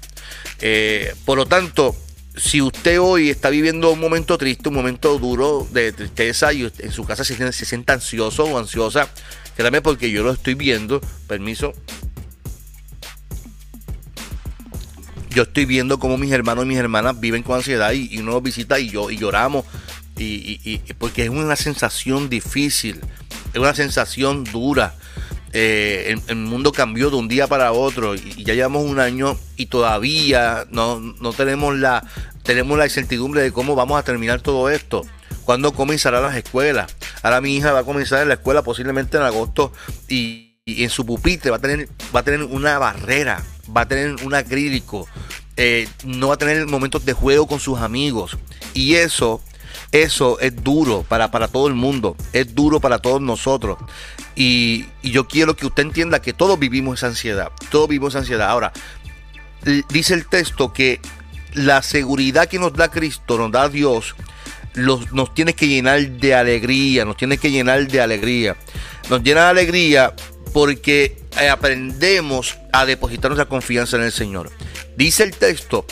Eh, 0.60 1.14
por 1.24 1.38
lo 1.38 1.46
tanto, 1.46 1.94
si 2.36 2.60
usted 2.62 3.00
hoy 3.00 3.30
está 3.30 3.50
viviendo 3.50 3.90
un 3.90 4.00
momento 4.00 4.38
triste, 4.38 4.68
un 4.68 4.74
momento 4.74 5.18
duro 5.18 5.66
de 5.70 5.92
tristeza 5.92 6.52
y 6.52 6.70
en 6.78 6.92
su 6.92 7.04
casa 7.04 7.24
se, 7.24 7.52
siente 7.52 7.92
ansioso 7.92 8.44
o 8.44 8.58
ansiosa, 8.58 9.08
créame 9.56 9.82
porque 9.82 10.10
yo 10.10 10.22
lo 10.22 10.32
estoy 10.32 10.54
viendo, 10.54 11.00
permiso. 11.26 11.72
Yo 15.30 15.42
estoy 15.42 15.66
viendo 15.66 15.98
cómo 15.98 16.16
mis 16.16 16.32
hermanos 16.32 16.64
y 16.64 16.68
mis 16.68 16.78
hermanas 16.78 17.20
viven 17.20 17.42
con 17.42 17.56
ansiedad 17.56 17.92
y, 17.92 18.18
uno 18.18 18.32
los 18.32 18.42
visita 18.42 18.78
y, 18.78 18.90
yo, 18.90 19.10
y 19.10 19.18
lloramos. 19.18 19.64
y, 20.16 20.78
porque 20.98 21.24
es 21.24 21.30
una 21.30 21.54
sensación 21.54 22.28
difícil, 22.28 23.00
es 23.52 23.60
una 23.60 23.74
sensación 23.74 24.44
dura. 24.44 24.94
Eh, 25.52 26.14
el, 26.28 26.36
mundo 26.36 26.72
cambió 26.72 27.08
de 27.10 27.16
un 27.16 27.28
día 27.28 27.46
para 27.46 27.72
otro 27.72 28.14
y, 28.14 28.44
ya 28.44 28.54
llevamos 28.54 28.84
un 28.84 29.00
año 29.00 29.38
y 29.56 29.66
todavía 29.66 30.66
no, 30.70 31.14
tenemos 31.36 31.76
la 31.76 32.04
tenemos 32.42 32.78
la 32.78 32.84
incertidumbre 32.84 33.42
de 33.42 33.52
cómo 33.52 33.74
vamos 33.74 33.98
a 33.98 34.02
terminar 34.02 34.40
todo 34.40 34.68
esto. 34.70 35.06
¿Cuándo 35.44 35.72
comenzarán 35.72 36.22
las 36.22 36.36
escuelas? 36.36 36.94
Ahora 37.22 37.40
mi 37.40 37.56
hija 37.56 37.72
va 37.72 37.80
a 37.80 37.84
comenzar 37.84 38.22
en 38.22 38.28
la 38.28 38.34
escuela 38.34 38.62
posiblemente 38.62 39.16
en 39.16 39.22
agosto 39.22 39.72
y, 40.08 40.44
en 40.66 40.90
su 40.90 41.06
pupitre 41.06 41.50
va 41.50 41.56
a 41.56 41.60
tener 41.60 41.88
va 42.14 42.20
a 42.20 42.22
tener 42.22 42.42
una 42.42 42.78
barrera, 42.78 43.42
va 43.74 43.82
a 43.82 43.88
tener 43.88 44.16
un 44.22 44.34
acrílico, 44.34 45.08
eh, 45.56 45.88
no 46.04 46.28
va 46.28 46.34
a 46.34 46.38
tener 46.38 46.66
momentos 46.66 47.06
de 47.06 47.14
juego 47.14 47.46
con 47.46 47.58
sus 47.58 47.78
amigos 47.78 48.36
y 48.74 48.96
eso 48.96 49.40
eso 49.92 50.38
es 50.40 50.62
duro 50.62 51.04
para, 51.08 51.30
para 51.30 51.48
todo 51.48 51.66
el 51.66 51.74
mundo, 51.74 52.16
es 52.32 52.54
duro 52.54 52.80
para 52.80 52.98
todos 52.98 53.22
nosotros. 53.22 53.78
Y, 54.40 54.86
yo 55.02 55.26
quiero 55.26 55.56
que 55.56 55.66
usted 55.66 55.82
entienda 55.82 56.22
que 56.22 56.32
todos 56.32 56.56
vivimos 56.60 57.00
esa 57.00 57.08
ansiedad, 57.08 57.50
todos 57.70 57.88
vivimos 57.88 58.12
esa 58.12 58.20
ansiedad. 58.20 58.48
Ahora, 58.48 58.72
dice 59.88 60.14
el 60.14 60.28
texto 60.28 60.72
que 60.72 61.00
la 61.54 61.82
seguridad 61.82 62.46
que 62.46 62.60
nos 62.60 62.72
da 62.72 62.88
Cristo, 62.88 63.36
nos 63.36 63.50
da 63.50 63.68
Dios, 63.68 64.14
nos 64.76 65.34
tiene 65.34 65.54
que 65.54 65.66
llenar 65.66 66.08
de 66.08 66.36
alegría, 66.36 67.04
nos 67.04 67.16
tiene 67.16 67.36
que 67.36 67.50
llenar 67.50 67.88
de 67.88 68.00
alegría. 68.00 68.56
Nos 69.10 69.24
llena 69.24 69.42
de 69.42 69.50
alegría 69.50 70.14
porque 70.52 71.16
eh, 71.40 71.48
aprendemos 71.48 72.56
a 72.72 72.86
depositar 72.86 73.32
nuestra 73.32 73.48
confianza 73.48 73.96
en 73.96 74.04
el 74.04 74.12
Señor. 74.12 74.52
Dice 74.96 75.24
el 75.24 75.32
texto 75.32 75.84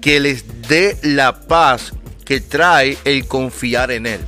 que 0.00 0.20
les 0.20 0.44
dé 0.68 0.96
la 1.02 1.40
paz 1.40 1.94
que 2.24 2.40
trae 2.40 2.96
el 3.04 3.26
confiar 3.26 3.90
en 3.90 4.06
Él. 4.06 4.20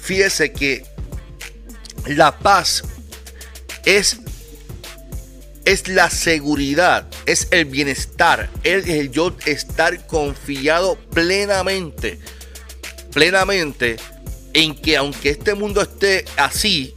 Fíjese 0.00 0.52
que 0.52 0.86
la 2.06 2.38
paz 2.38 2.82
es, 3.84 4.18
es 5.64 5.88
la 5.88 6.10
seguridad, 6.10 7.06
es 7.26 7.48
el 7.50 7.66
bienestar, 7.66 8.50
es 8.62 8.88
el 8.88 9.10
yo 9.10 9.36
estar 9.46 10.06
confiado 10.06 10.96
plenamente, 11.12 12.18
plenamente 13.12 13.96
en 14.52 14.74
que 14.74 14.96
aunque 14.96 15.30
este 15.30 15.54
mundo 15.54 15.82
esté 15.82 16.24
así, 16.36 16.94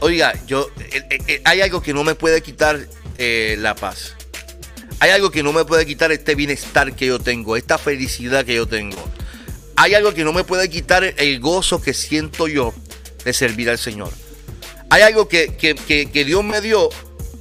oiga, 0.00 0.32
yo 0.46 0.68
eh, 0.78 1.02
eh, 1.10 1.18
eh, 1.26 1.42
hay 1.44 1.60
algo 1.60 1.82
que 1.82 1.92
no 1.92 2.04
me 2.04 2.14
puede 2.14 2.42
quitar 2.42 2.86
la 3.18 3.74
paz. 3.74 4.14
Hay 4.98 5.10
algo 5.10 5.30
que 5.30 5.42
no 5.42 5.52
me 5.52 5.66
puede 5.66 5.84
quitar 5.84 6.10
este 6.10 6.34
bienestar 6.34 6.96
que 6.96 7.04
yo 7.04 7.18
tengo, 7.18 7.54
esta 7.54 7.76
felicidad 7.76 8.46
que 8.46 8.54
yo 8.54 8.66
tengo 8.66 8.96
hay 9.82 9.94
algo 9.94 10.12
que 10.12 10.24
no 10.24 10.34
me 10.34 10.44
puede 10.44 10.68
quitar 10.68 11.14
el 11.16 11.40
gozo 11.40 11.80
que 11.80 11.94
siento 11.94 12.46
yo 12.46 12.74
de 13.24 13.32
servir 13.32 13.70
al 13.70 13.78
Señor. 13.78 14.12
Hay 14.90 15.02
algo 15.02 15.28
que, 15.28 16.12
Dios 16.26 16.44
me 16.44 16.60
dio 16.60 16.90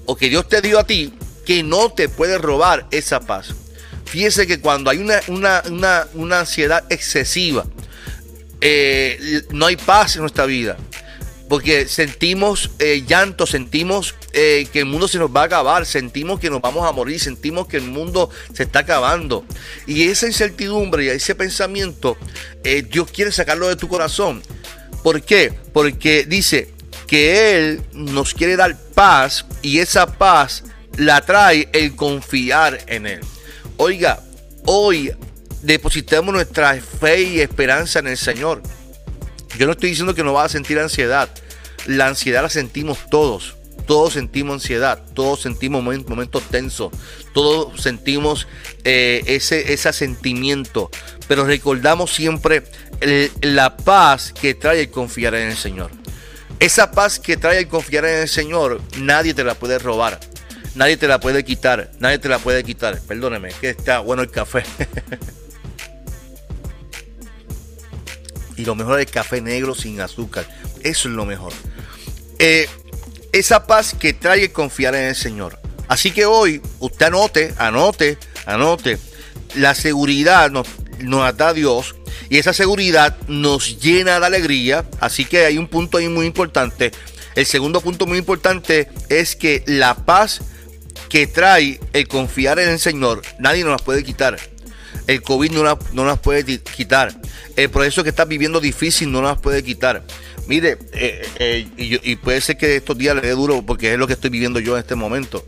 o 0.05 0.15
que 0.15 0.29
Dios 0.29 0.47
te 0.47 0.61
dio 0.61 0.79
a 0.79 0.85
ti 0.85 1.13
que 1.45 1.63
no 1.63 1.91
te 1.91 2.07
puede 2.07 2.37
robar 2.37 2.85
esa 2.91 3.21
paz. 3.21 3.55
Fíjese 4.05 4.45
que 4.45 4.59
cuando 4.59 4.91
hay 4.91 4.99
una, 4.99 5.63
una, 5.67 6.39
ansiedad 6.39 6.83
excesiva, 6.91 7.65
eh, 8.61 9.41
no 9.49 9.65
hay 9.65 9.77
paz 9.77 10.15
en 10.15 10.21
nuestra 10.21 10.45
vida. 10.45 10.77
porque 11.49 11.87
sentimos 11.87 12.69
eh, 12.77 13.03
llanto, 13.07 13.47
sentimos 13.47 14.13
eh, 14.33 14.67
que 14.71 14.81
el 14.81 14.85
mundo 14.85 15.07
se 15.07 15.17
nos 15.17 15.35
va 15.35 15.41
a 15.41 15.45
acabar, 15.45 15.87
sentimos 15.87 16.39
que 16.39 16.51
nos 16.51 16.61
vamos 16.61 16.87
a 16.87 16.91
morir, 16.91 17.19
sentimos 17.19 17.67
que 17.67 17.77
el 17.77 17.85
mundo 17.85 18.29
se 18.53 18.61
está 18.61 18.79
acabando. 18.79 19.43
Y 19.87 20.09
esa 20.09 20.27
incertidumbre 20.27 21.05
y 21.05 21.07
ese 21.07 21.33
pensamiento, 21.33 22.15
Dios 22.91 23.09
quiere 23.11 23.31
sacarlo 23.31 23.67
de 23.67 23.75
tu 23.75 23.87
corazón. 23.87 24.43
¿Por 25.01 25.23
qué? 25.23 25.51
Porque 25.73 26.25
dice 26.25 26.73
que 27.09 27.57
Él 27.57 27.81
nos 27.93 28.35
quiere 28.35 28.55
dar 28.55 28.77
paz 28.93 29.43
y 29.63 29.79
esa 29.79 30.05
paz 30.05 30.63
la 30.95 31.21
trae 31.21 31.67
el 31.73 31.95
confiar 31.95 32.81
en 32.85 33.07
Él. 33.07 33.21
Oiga, 33.77 34.21
hoy 34.65 35.11
depositemos 35.63 36.31
nuestra 36.31 36.79
fe 36.79 37.23
y 37.23 37.39
esperanza 37.39 37.97
en 37.97 38.07
el 38.07 38.17
Señor. 38.17 38.61
Yo 39.57 39.65
no 39.65 39.71
estoy 39.71 39.89
diciendo 39.89 40.13
que 40.13 40.23
no 40.23 40.33
vas 40.33 40.45
a 40.45 40.49
sentir 40.49 40.77
ansiedad. 40.77 41.29
La 41.87 42.05
ansiedad 42.05 42.43
la 42.43 42.49
sentimos 42.49 42.99
todos. 43.09 43.55
Todos 43.87 44.13
sentimos 44.13 44.53
ansiedad, 44.53 45.03
todos 45.15 45.41
sentimos 45.41 45.81
momentos 45.81 46.43
tensos, 46.51 46.91
todos 47.33 47.81
sentimos 47.81 48.47
eh, 48.83 49.23
ese, 49.25 49.73
ese 49.73 49.91
sentimiento, 49.93 50.91
pero 51.27 51.43
recordamos 51.43 52.13
siempre 52.13 52.61
la 53.41 53.77
paz 53.77 54.31
que 54.39 54.53
trae 54.53 54.81
el 54.81 54.91
confiar 54.91 55.33
en 55.33 55.49
el 55.49 55.57
Señor. 55.57 55.89
Esa 56.59 56.91
paz 56.91 57.19
que 57.19 57.37
trae 57.37 57.59
el 57.59 57.67
confiar 57.67 58.05
en 58.05 58.19
el 58.19 58.27
Señor, 58.27 58.81
nadie 58.97 59.33
te 59.33 59.43
la 59.45 59.55
puede 59.55 59.79
robar, 59.79 60.19
nadie 60.75 60.97
te 60.97 61.07
la 61.07 61.19
puede 61.19 61.45
quitar, 61.45 61.91
nadie 61.99 62.19
te 62.19 62.27
la 62.27 62.39
puede 62.39 62.63
quitar. 62.63 62.99
Perdóneme, 63.01 63.49
que 63.61 63.69
está 63.69 63.99
bueno 63.99 64.23
el 64.23 64.29
café. 64.29 64.63
y 68.57 68.65
lo 68.65 68.75
mejor 68.75 68.99
es 68.99 69.07
el 69.07 69.11
café 69.11 69.39
negro 69.39 69.73
sin 69.73 70.01
azúcar. 70.01 70.45
Eso 70.81 71.07
es 71.07 71.15
lo 71.15 71.25
mejor. 71.25 71.53
Eh, 72.39 72.67
esa 73.31 73.65
paz 73.65 73.95
que 73.97 74.11
trae 74.11 74.51
confiar 74.51 74.95
en 74.95 75.05
el 75.05 75.15
Señor. 75.15 75.59
Así 75.87 76.11
que 76.11 76.25
hoy 76.25 76.61
usted 76.79 77.05
anote, 77.05 77.53
anote, 77.57 78.17
anote. 78.45 78.99
La 79.55 79.73
seguridad 79.75 80.51
nos, 80.51 80.67
nos 81.01 81.35
da 81.37 81.53
Dios 81.53 81.95
y 82.29 82.37
esa 82.37 82.53
seguridad 82.53 83.17
nos 83.27 83.79
llena 83.79 84.19
de 84.19 84.25
alegría. 84.25 84.85
Así 84.99 85.25
que 85.25 85.45
hay 85.45 85.57
un 85.57 85.67
punto 85.67 85.97
ahí 85.97 86.07
muy 86.07 86.25
importante. 86.25 86.91
El 87.35 87.45
segundo 87.45 87.81
punto 87.81 88.05
muy 88.05 88.17
importante 88.17 88.89
es 89.09 89.35
que 89.35 89.63
la 89.65 89.95
paz 89.95 90.41
que 91.09 91.27
trae 91.27 91.79
el 91.93 92.07
confiar 92.07 92.59
en 92.59 92.69
el 92.69 92.79
Señor, 92.79 93.21
nadie 93.39 93.63
nos 93.63 93.79
la 93.79 93.85
puede 93.85 94.03
quitar. 94.03 94.37
El 95.07 95.21
COVID 95.21 95.51
no, 95.51 95.79
no 95.93 96.05
las 96.05 96.19
puede 96.19 96.61
quitar. 96.61 97.19
El 97.55 97.69
proceso 97.69 98.03
que 98.03 98.09
estás 98.09 98.27
viviendo 98.27 98.59
difícil 98.59 99.11
no 99.11 99.21
las 99.21 99.39
puede 99.39 99.63
quitar. 99.63 100.03
Mire, 100.47 100.77
eh, 100.93 101.21
eh, 101.37 101.67
y, 101.77 102.15
puede 102.15 102.41
ser 102.41 102.57
que 102.57 102.75
estos 102.75 102.97
días 102.97 103.15
le 103.15 103.21
dé 103.21 103.31
duro 103.31 103.63
porque 103.63 103.93
es 103.93 103.99
lo 103.99 104.07
que 104.07 104.13
estoy 104.13 104.31
viviendo 104.31 104.59
yo 104.59 104.73
en 104.73 104.79
este 104.79 104.95
momento. 104.95 105.45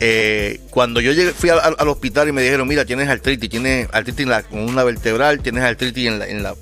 Eh, 0.00 0.60
cuando 0.70 1.00
yo 1.00 1.12
fui 1.32 1.48
al, 1.50 1.88
hospital 1.88 2.28
y 2.28 2.32
me 2.32 2.42
dijeron, 2.42 2.68
mira, 2.68 2.84
tienes 2.84 3.08
artritis, 3.08 3.48
tienes 3.48 3.88
artritis 3.92 4.24
en 4.24 4.30
la 4.30 4.42
columna 4.42 4.84
vertebral, 4.84 5.40
tienes 5.40 5.64
artritis 5.64 6.06
en 6.06 6.18
la, 6.18 6.28
en 6.28 6.42
la... 6.42 6.54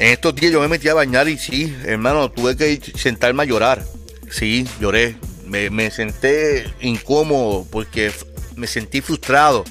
En 0.00 0.08
estos 0.10 0.34
días 0.34 0.52
yo 0.52 0.60
me 0.60 0.66
metí 0.66 0.88
a 0.88 0.94
bañar 0.94 1.28
y 1.28 1.38
sí, 1.38 1.74
hermano, 1.84 2.30
tuve 2.30 2.56
que 2.56 2.80
sentarme 2.96 3.44
a 3.44 3.46
llorar. 3.46 3.84
Sí, 4.28 4.66
lloré. 4.80 5.16
Me, 5.46 5.70
me 5.70 5.90
senté 5.90 6.66
incómodo 6.80 7.64
porque 7.70 8.12
me 8.56 8.66
sentí 8.66 9.00
frustrado. 9.00 9.64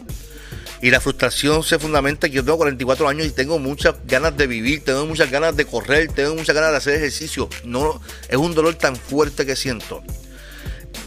Y 0.82 0.92
la 0.92 1.02
frustración 1.02 1.64
se 1.64 1.80
fundamenta 1.80 2.28
que 2.30 2.36
yo 2.36 2.44
tengo 2.44 2.58
44 2.58 3.08
años 3.08 3.28
y 3.28 3.32
tengo 3.32 3.60
muchas 3.60 3.96
ganas 4.06 4.36
de 4.36 4.48
vivir, 4.48 4.84
tengo 4.84 5.06
muchas 5.06 5.32
ganas 5.32 5.56
de 5.56 5.66
correr, 5.66 6.12
tengo 6.12 6.36
muchas 6.36 6.56
ganas 6.56 6.72
de 6.72 6.78
hacer 6.78 6.96
ejercicio. 6.96 7.50
No, 7.64 8.02
es 8.28 8.38
un 8.38 8.54
dolor 8.54 8.76
tan 8.76 8.96
fuerte 8.96 9.46
que 9.46 9.56
siento. 9.56 10.04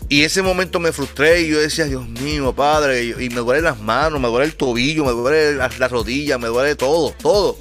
Y 0.09 0.23
ese 0.23 0.41
momento 0.41 0.79
me 0.79 0.93
frustré 0.93 1.43
y 1.43 1.49
yo 1.49 1.59
decía, 1.61 1.85
Dios 1.87 2.09
mío, 2.09 2.55
padre, 2.55 3.03
y, 3.05 3.29
me 3.31 3.41
duele 3.41 3.61
las 3.61 3.81
manos, 3.81 4.21
me 4.21 4.29
duele 4.29 4.47
el 4.47 4.55
tobillo, 4.55 5.05
me 5.05 5.11
duele 5.11 5.55
las 5.55 5.81
la 5.81 5.89
rodillas, 5.89 6.39
me 6.39 6.47
duele 6.47 6.77
todo, 6.77 7.13
todo. 7.21 7.59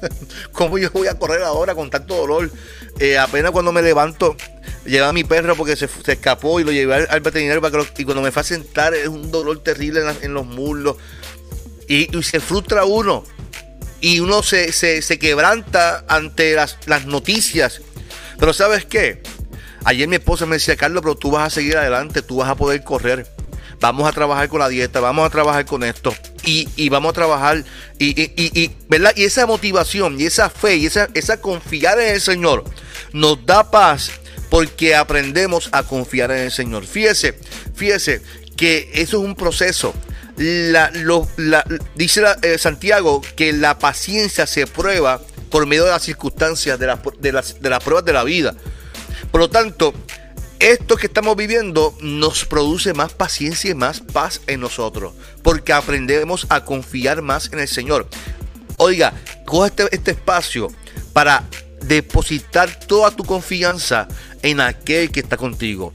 ¿Cómo 0.52 0.78
yo 0.78 0.90
voy 0.92 1.08
a 1.08 1.18
correr 1.18 1.42
ahora 1.42 1.74
con 1.74 1.90
tanto 1.90 2.14
dolor? 2.14 2.52
Eh, 3.00 3.18
apenas 3.18 3.50
cuando 3.50 3.72
me 3.72 3.82
levanto, 3.82 4.36
lleva 4.88 5.08
a 5.08 5.12
mi 5.12 5.24
perro 5.24 5.56
porque 5.56 5.74
se, 5.74 5.88
escapó 6.06 6.60
y 6.60 6.64
lo 6.64 6.72
llevé 6.72 7.06
al, 7.08 7.20
veterinario 7.20 7.60
para 7.60 7.84
que 7.84 8.02
y 8.02 8.04
cuando 8.04 8.22
me 8.22 8.32
fue 8.32 8.42
a 8.42 8.44
sentar 8.44 8.94
es 8.94 9.08
un 9.08 9.30
dolor 9.30 9.62
terrible 9.62 10.02
en, 10.22 10.34
los 10.34 10.46
muslos. 10.46 10.96
Y, 11.88 12.08
se 12.22 12.40
frustra 12.40 12.84
uno. 12.84 13.24
Y 14.00 14.20
uno 14.20 14.42
se, 14.42 14.70
quebranta 15.20 16.04
ante 16.08 16.54
las, 16.54 17.06
noticias. 17.06 17.80
Pero 18.38 18.52
¿sabes 18.52 18.84
qué? 18.84 19.22
Ayer 19.88 20.06
mi 20.06 20.16
esposa 20.16 20.44
me 20.44 20.56
decía, 20.56 20.76
Carlos, 20.76 21.00
pero 21.02 21.16
tú 21.16 21.30
vas 21.30 21.46
a 21.46 21.50
seguir 21.50 21.78
adelante, 21.78 22.20
tú 22.20 22.36
vas 22.36 22.50
a 22.50 22.54
poder 22.54 22.84
correr. 22.84 23.26
Vamos 23.80 24.06
a 24.06 24.12
trabajar 24.12 24.46
con 24.50 24.60
la 24.60 24.68
dieta, 24.68 25.00
vamos 25.00 25.24
a 25.24 25.30
trabajar 25.30 25.64
con 25.64 25.82
esto. 25.82 26.14
Y, 26.44 26.90
vamos 26.90 27.08
a 27.08 27.12
trabajar. 27.14 27.64
Y, 27.98 28.20
y, 28.20 28.70
¿verdad? 28.90 29.12
y 29.16 29.24
esa 29.24 29.46
motivación 29.46 30.20
y 30.20 30.26
esa 30.26 30.50
fe 30.50 30.76
y 30.76 30.84
esa, 30.84 31.08
esa 31.14 31.40
confiar 31.40 31.98
en 32.00 32.12
el 32.16 32.20
Señor 32.20 32.64
nos 33.14 33.46
da 33.46 33.70
paz 33.70 34.10
porque 34.50 34.94
aprendemos 34.94 35.70
a 35.72 35.82
confiar 35.84 36.32
en 36.32 36.40
el 36.40 36.52
Señor. 36.52 36.84
Fíjese, 36.84 37.38
fíjese 37.74 38.20
que 38.58 38.90
eso 38.92 39.20
es 39.20 39.24
un 39.24 39.34
proceso 39.34 39.94
la, 40.36 41.64
dice 41.94 42.22
eh, 42.42 42.58
Santiago 42.58 43.22
que 43.36 43.54
la 43.54 43.78
paciencia 43.78 44.46
se 44.46 44.66
prueba 44.66 45.22
por 45.50 45.64
medio 45.64 45.84
de 45.84 45.92
las 45.92 46.02
circunstancias, 46.02 46.78
de, 46.78 46.94
de, 47.20 47.32
las, 47.32 47.58
de 47.58 47.70
las 47.70 47.82
pruebas 47.82 48.04
de 48.04 48.12
la 48.12 48.22
vida. 48.24 48.54
Por 49.30 49.40
lo 49.40 49.50
tanto, 49.50 49.94
esto 50.58 50.96
que 50.96 51.06
estamos 51.06 51.36
viviendo 51.36 51.94
nos 52.00 52.44
produce 52.44 52.92
más 52.92 53.12
paciencia 53.12 53.70
y 53.70 53.74
más 53.74 54.00
paz 54.00 54.40
en 54.46 54.60
nosotros, 54.60 55.12
porque 55.42 55.72
aprendemos 55.72 56.46
a 56.48 56.64
confiar 56.64 57.22
más 57.22 57.52
en 57.52 57.60
el 57.60 57.68
Señor. 57.68 58.08
Oiga, 58.76 59.12
coge 59.44 59.68
este, 59.68 59.94
este 59.94 60.10
espacio 60.12 60.68
para 61.12 61.44
depositar 61.82 62.78
toda 62.80 63.10
tu 63.10 63.24
confianza 63.24 64.08
en 64.42 64.60
aquel 64.60 65.10
que 65.10 65.20
está 65.20 65.36
contigo. 65.36 65.92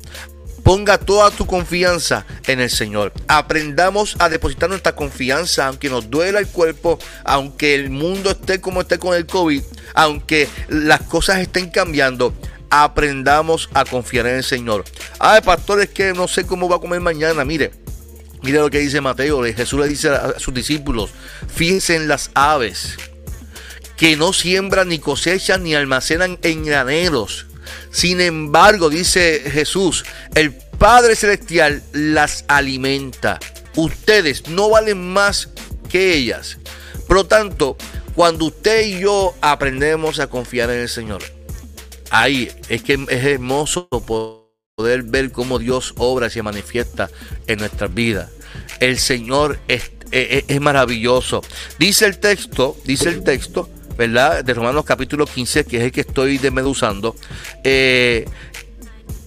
Ponga 0.63 0.97
toda 0.97 1.29
tu 1.29 1.45
confianza 1.45 2.25
en 2.47 2.61
el 2.61 2.69
Señor. 2.69 3.11
Aprendamos 3.27 4.15
a 4.19 4.29
depositar 4.29 4.69
nuestra 4.69 4.95
confianza, 4.95 5.67
aunque 5.67 5.89
nos 5.89 6.09
duela 6.09 6.39
el 6.39 6.47
cuerpo, 6.47 6.99
aunque 7.25 7.75
el 7.75 7.89
mundo 7.89 8.31
esté 8.31 8.61
como 8.61 8.79
esté 8.79 8.97
con 8.97 9.13
el 9.13 9.25
COVID, 9.25 9.61
aunque 9.93 10.47
las 10.69 11.01
cosas 11.01 11.39
estén 11.39 11.69
cambiando. 11.69 12.33
Aprendamos 12.75 13.69
a 13.73 13.85
confiar 13.85 14.25
en 14.27 14.37
el 14.37 14.43
Señor. 14.43 14.83
Ay, 15.19 15.41
pastor, 15.41 15.81
es 15.81 15.89
que 15.89 16.13
no 16.13 16.27
sé 16.27 16.45
cómo 16.45 16.67
va 16.67 16.77
a 16.77 16.79
comer 16.79 17.01
mañana. 17.01 17.45
Mire, 17.45 17.71
mire 18.41 18.59
lo 18.59 18.69
que 18.69 18.79
dice 18.79 18.99
Mateo. 18.99 19.43
Jesús 19.43 19.79
le 19.79 19.87
dice 19.87 20.09
a 20.09 20.39
sus 20.39 20.53
discípulos: 20.53 21.11
fíjense 21.53 21.95
en 21.95 22.07
las 22.07 22.31
aves 22.33 22.97
que 23.95 24.17
no 24.17 24.33
siembran 24.33 24.89
ni 24.89 24.99
cosechan 24.99 25.63
ni 25.63 25.75
almacenan 25.75 26.39
en 26.41 26.65
graneros 26.65 27.45
sin 27.91 28.21
embargo, 28.21 28.89
dice 28.89 29.41
Jesús, 29.51 30.05
el 30.35 30.53
Padre 30.53 31.15
Celestial 31.15 31.83
las 31.93 32.45
alimenta. 32.47 33.39
Ustedes 33.75 34.49
no 34.49 34.69
valen 34.69 35.13
más 35.13 35.49
que 35.89 36.13
ellas. 36.13 36.57
Por 37.07 37.17
lo 37.17 37.25
tanto, 37.25 37.77
cuando 38.15 38.45
usted 38.45 38.85
y 38.85 38.99
yo 38.99 39.35
aprendemos 39.41 40.19
a 40.19 40.27
confiar 40.27 40.69
en 40.69 40.79
el 40.79 40.89
Señor, 40.89 41.23
ahí 42.13 42.49
es 42.69 42.83
que 42.83 42.93
es 42.93 43.25
hermoso 43.25 43.89
poder 43.89 45.03
ver 45.03 45.31
cómo 45.31 45.59
Dios 45.59 45.93
obra 45.97 46.27
y 46.27 46.29
se 46.29 46.43
manifiesta 46.43 47.09
en 47.47 47.59
nuestras 47.59 47.93
vidas. 47.93 48.29
El 48.79 48.99
Señor 48.99 49.59
es, 49.67 49.91
maravilloso. 50.61 51.41
Dice 51.79 52.05
el 52.05 52.19
texto, 52.19 52.77
dice 52.85 53.09
el 53.09 53.23
texto, 53.23 53.67
¿verdad? 53.97 54.43
De 54.43 54.53
Romanos 54.53 54.85
capítulo 54.85 55.25
15, 55.25 55.65
que 55.65 55.77
es 55.77 55.83
el 55.83 55.91
que 55.91 56.01
estoy 56.01 56.37
desmeduzando, 56.37 57.15
eh, 57.63 58.25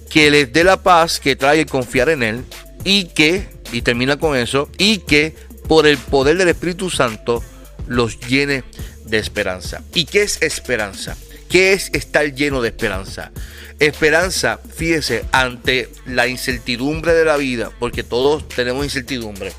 que 0.08 0.30
les 0.30 0.52
dé 0.52 0.62
la 0.62 0.80
paz 0.80 1.18
que 1.18 1.34
trae 1.34 1.66
confiar 1.66 2.08
en 2.08 2.22
Él 2.22 2.44
y 2.84 3.06
que, 3.06 3.48
y 3.72 3.82
termina 3.82 4.16
con 4.16 4.36
eso, 4.36 4.70
y 4.78 4.98
que 4.98 5.34
por 5.66 5.88
el 5.88 5.98
poder 5.98 6.38
del 6.38 6.48
Espíritu 6.48 6.88
Santo 6.88 7.42
los 7.88 8.20
llene 8.20 8.62
de 9.06 9.18
esperanza. 9.18 9.82
¿Y 9.92 10.04
qué 10.04 10.22
es 10.22 10.40
esperanza? 10.40 11.16
¿Qué 11.48 11.72
es 11.72 11.90
estar 11.92 12.34
lleno 12.34 12.60
de 12.60 12.68
esperanza? 12.68 13.30
Esperanza, 13.78 14.58
fíjese, 14.74 15.24
ante 15.32 15.88
la 16.06 16.26
incertidumbre 16.26 17.12
de 17.12 17.24
la 17.24 17.36
vida, 17.36 17.70
porque 17.78 18.02
todos 18.02 18.48
tenemos 18.48 18.84
incertidumbre. 18.84 19.52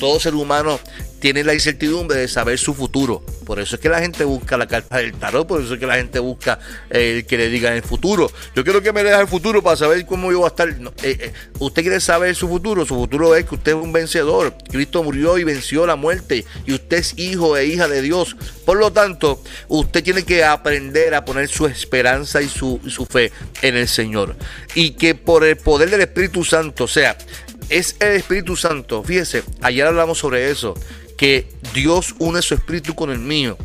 Todo 0.00 0.18
ser 0.18 0.34
humano 0.34 0.80
tiene 1.20 1.44
la 1.44 1.54
incertidumbre 1.54 2.18
de 2.18 2.28
saber 2.28 2.58
su 2.58 2.74
futuro. 2.74 3.22
Por 3.44 3.60
eso 3.60 3.76
es 3.76 3.80
que 3.80 3.88
la 3.88 4.00
gente 4.00 4.24
busca 4.24 4.56
la 4.56 4.66
carta 4.66 4.98
del 4.98 5.12
tarot, 5.12 5.46
por 5.46 5.60
eso 5.60 5.74
es 5.74 5.80
que 5.80 5.86
la 5.86 5.96
gente 5.96 6.18
busca 6.18 6.58
el 6.88 7.26
que 7.26 7.36
le 7.36 7.50
diga 7.50 7.74
el 7.74 7.82
futuro. 7.82 8.30
Yo 8.56 8.64
quiero 8.64 8.80
que 8.80 8.92
me 8.92 9.02
deje 9.02 9.20
el 9.20 9.28
futuro 9.28 9.62
para 9.62 9.76
saber 9.76 10.06
cómo 10.06 10.32
yo 10.32 10.38
voy 10.38 10.46
a 10.46 10.48
estar. 10.48 10.68
Eh, 10.68 10.76
eh, 11.02 11.32
usted 11.58 11.82
quiere 11.82 12.00
saber 12.00 12.34
su 12.34 12.48
futuro, 12.48 12.86
su 12.86 12.94
futuro 12.94 13.36
es 13.36 13.44
que 13.44 13.56
usted 13.56 13.72
es 13.72 13.78
un 13.82 13.92
vencedor. 13.92 14.54
Cristo 14.70 15.02
murió 15.04 15.36
y 15.36 15.44
venció 15.44 15.86
la 15.86 15.96
muerte 15.96 16.44
y 16.64 16.72
usted 16.72 16.96
es 16.96 17.18
hijo 17.18 17.56
e 17.56 17.66
hija 17.66 17.86
de 17.86 18.00
Dios. 18.00 18.36
Por 18.64 18.78
lo 18.78 18.90
tanto, 18.92 19.42
usted 19.68 20.02
tiene 20.02 20.22
que 20.22 20.42
aprender 20.42 21.14
a 21.14 21.24
poner 21.24 21.48
su 21.48 21.66
esperanza 21.66 22.40
y 22.40 22.48
su, 22.48 22.80
su 22.88 23.04
fe 23.04 23.30
en 23.60 23.76
el 23.76 23.88
Señor. 23.88 24.36
Y 24.74 24.92
que 24.92 25.14
por 25.14 25.44
el 25.44 25.56
poder 25.56 25.90
del 25.90 26.00
Espíritu 26.00 26.44
Santo, 26.44 26.84
o 26.84 26.88
sea, 26.88 27.18
es 27.68 27.96
el 28.00 28.12
Espíritu 28.16 28.56
Santo. 28.56 29.02
Fíjese, 29.02 29.42
ayer 29.60 29.86
hablamos 29.86 30.18
sobre 30.18 30.50
eso, 30.50 30.74
que 31.16 31.46
Dios 31.74 32.14
une 32.18 32.42
su 32.42 32.54
espíritu 32.54 32.94
con 32.94 33.10
el 33.10 33.18
mío. 33.18 33.56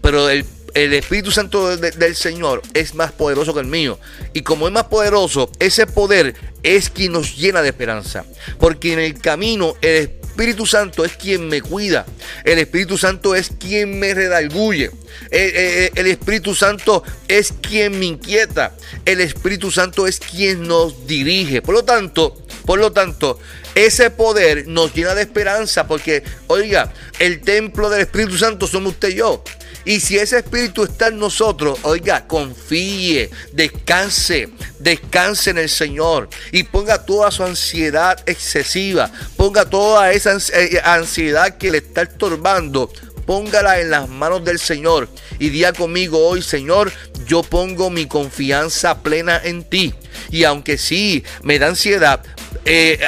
Pero 0.00 0.28
el, 0.28 0.44
Espíritu 0.74 1.30
Santo 1.30 1.76
del 1.76 2.14
Señor 2.16 2.62
es 2.74 2.94
más 2.94 3.12
poderoso 3.12 3.54
que 3.54 3.60
el 3.60 3.66
mío. 3.66 3.98
Y 4.34 4.42
como 4.42 4.66
es 4.66 4.72
más 4.72 4.84
poderoso, 4.84 5.50
ese 5.58 5.86
poder 5.86 6.34
es 6.62 6.90
quien 6.90 7.12
nos 7.12 7.36
llena 7.36 7.62
de 7.62 7.68
esperanza. 7.68 8.24
Porque 8.58 8.92
en 8.92 8.98
el 8.98 9.18
camino 9.18 9.74
el 9.80 9.96
Espíritu 9.96 10.25
Santo 10.66 11.04
es 11.04 11.12
quien 11.12 11.48
me 11.48 11.60
cuida. 11.62 12.06
El 12.44 12.58
Espíritu 12.58 12.98
Santo 12.98 13.34
es 13.34 13.50
quien 13.58 13.98
me 13.98 14.14
redarguye. 14.14 14.90
El, 15.30 15.90
el, 15.94 16.06
Espíritu 16.06 16.54
Santo 16.54 17.02
es 17.28 17.52
quien 17.60 17.98
me 17.98 18.06
inquieta. 18.06 18.74
El 19.04 19.20
Espíritu 19.20 19.70
Santo 19.70 20.06
es 20.06 20.20
quien 20.20 20.66
nos 20.66 21.06
dirige. 21.06 21.62
Por 21.62 21.74
lo 21.74 21.84
tanto, 21.84 22.36
por 22.64 22.78
lo 22.78 22.92
tanto, 22.92 23.38
ese 23.74 24.10
poder 24.10 24.66
nos 24.66 24.94
llena 24.94 25.14
de 25.14 25.22
esperanza 25.22 25.86
porque, 25.86 26.22
oiga, 26.48 26.92
el 27.18 27.40
templo 27.40 27.90
del 27.90 28.02
Espíritu 28.02 28.36
Santo 28.36 28.66
somos 28.66 28.92
usted 28.92 29.10
y 29.10 29.14
yo. 29.16 29.42
Y 29.86 30.00
si 30.00 30.18
ese 30.18 30.38
espíritu 30.38 30.82
está 30.82 31.06
en 31.08 31.18
nosotros, 31.20 31.78
oiga, 31.84 32.26
confíe, 32.26 33.30
descanse, 33.52 34.48
descanse 34.80 35.50
en 35.50 35.58
el 35.58 35.68
Señor 35.68 36.28
y 36.50 36.64
ponga 36.64 37.06
toda 37.06 37.30
su 37.30 37.44
ansiedad 37.44 38.18
excesiva, 38.26 39.12
ponga 39.36 39.64
toda 39.64 40.10
esa 40.10 40.36
eh, 40.54 40.80
ansiedad 40.82 41.56
que 41.56 41.70
le 41.70 41.78
está 41.78 42.02
estorbando, 42.02 42.90
póngala 43.26 43.80
en 43.80 43.90
las 43.90 44.08
manos 44.08 44.44
del 44.44 44.58
Señor 44.58 45.08
y 45.38 45.50
diga 45.50 45.72
conmigo 45.72 46.18
hoy, 46.18 46.42
Señor, 46.42 46.92
yo 47.24 47.44
pongo 47.44 47.88
mi 47.88 48.06
confianza 48.06 49.02
plena 49.04 49.40
en 49.42 49.62
ti. 49.62 49.94
Y 50.32 50.42
aunque 50.42 50.78
sí 50.78 51.22
me 51.44 51.60
da 51.60 51.68
ansiedad, 51.68 52.24
eh, 52.64 52.98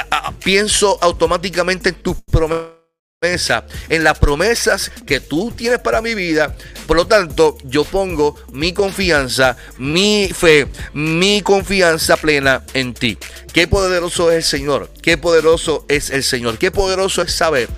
pienso 0.45 0.97
automáticamente 1.03 1.88
en 1.88 1.97
tus 1.97 2.19
promesas 2.31 2.78
en 3.20 4.04
las 4.04 4.16
promesas 4.20 4.92
que 5.04 5.18
tú 5.18 5.50
tienes 5.50 5.81
para 5.81 6.00
mi 6.00 6.14
vida. 6.14 6.54
Por 6.87 6.96
lo 6.96 7.09
tanto, 7.09 7.59
yo 7.64 7.83
pongo 7.83 8.37
mi 8.52 8.72
confianza, 8.72 9.57
mi 9.76 10.31
fe, 10.33 10.68
mi 10.92 11.42
confianza 11.42 12.16
plena 12.16 12.62
en 12.74 12.94
ti. 12.94 13.18
Qué 13.52 13.66
poderoso 13.66 14.31
es 14.31 14.37
el 14.37 14.44
Señor, 14.44 14.90
qué 15.02 15.18
poderoso 15.18 15.85
es 15.88 16.11
el 16.11 16.22
Señor, 16.22 16.59
qué 16.59 16.70
poderoso 16.70 17.22
es 17.22 17.33
saber 17.33 17.68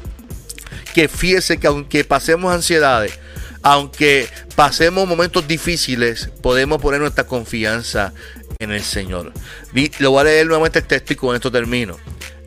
que 0.93 1.09
fíjese 1.09 1.57
que 1.57 1.69
aunque 1.69 2.05
pasemos 2.05 2.53
ansiedades, 2.53 3.19
aunque 3.63 4.29
pasemos 4.57 5.09
momentos 5.09 5.49
difíciles, 5.49 6.29
podemos 6.43 6.83
poner 6.83 7.01
nuestra 7.01 7.25
confianza 7.25 8.13
en 8.59 8.73
el 8.73 8.83
Señor. 8.83 9.33
Lo 10.01 10.11
voy 10.11 10.21
a 10.21 10.25
leer 10.25 10.47
nuevamente 10.49 10.81
el 10.81 10.87
texto 10.87 11.15
y 11.15 11.17
con 11.17 11.35
esto 11.35 11.51
termino. 11.51 11.97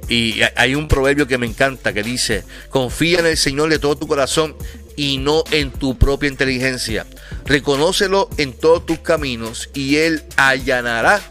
Y 0.10 0.42
hay 0.56 0.76
un 0.76 0.88
proverbio 0.88 1.28
que 1.28 1.38
me 1.38 1.48
encanta 1.48 1.94
que 1.94 2.04
dice, 2.04 2.44
confía 2.70 3.20
en 3.20 3.28
el 3.28 3.38
Señor 3.38 3.70
de 3.70 3.80
todo 3.80 3.96
tu 3.96 4.08
corazón 4.08 4.56
y 4.96 5.18
no 5.18 5.44
en 5.52 5.72
tu 5.72 5.98
propia 5.98 6.30
inteligencia. 6.30 7.06
Reconócelo 7.46 8.30
en 8.38 8.54
todos 8.54 8.86
tus 8.86 9.00
caminos 9.00 9.70
y 9.74 9.98
Él 9.98 10.24
allanará 10.36 11.22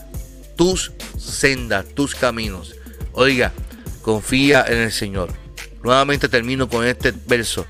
tus 0.57 0.93
sendas, 1.19 1.87
tus 1.95 2.15
caminos. 2.15 2.75
Oiga, 3.13 3.53
confía 4.03 4.65
en 4.67 4.79
el 4.79 4.93
Señor. 4.93 5.31
Nuevamente 5.83 6.29
termino 6.29 6.69
con 6.69 6.87
este 6.87 7.13
verso. 7.27 7.67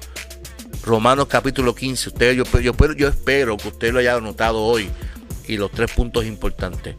Romanos 0.85 1.27
capítulo 1.29 1.75
15. 1.75 2.11
Usted, 2.11 2.33
yo, 2.35 2.45
yo, 2.61 2.75
yo 2.95 3.09
espero 3.09 3.57
que 3.57 3.69
usted 3.69 3.93
lo 3.93 3.99
haya 3.99 4.17
anotado 4.17 4.63
hoy. 4.63 4.89
Y 5.47 5.57
los 5.57 5.71
tres 5.73 5.91
puntos 5.91 6.25
importantes. 6.25 6.97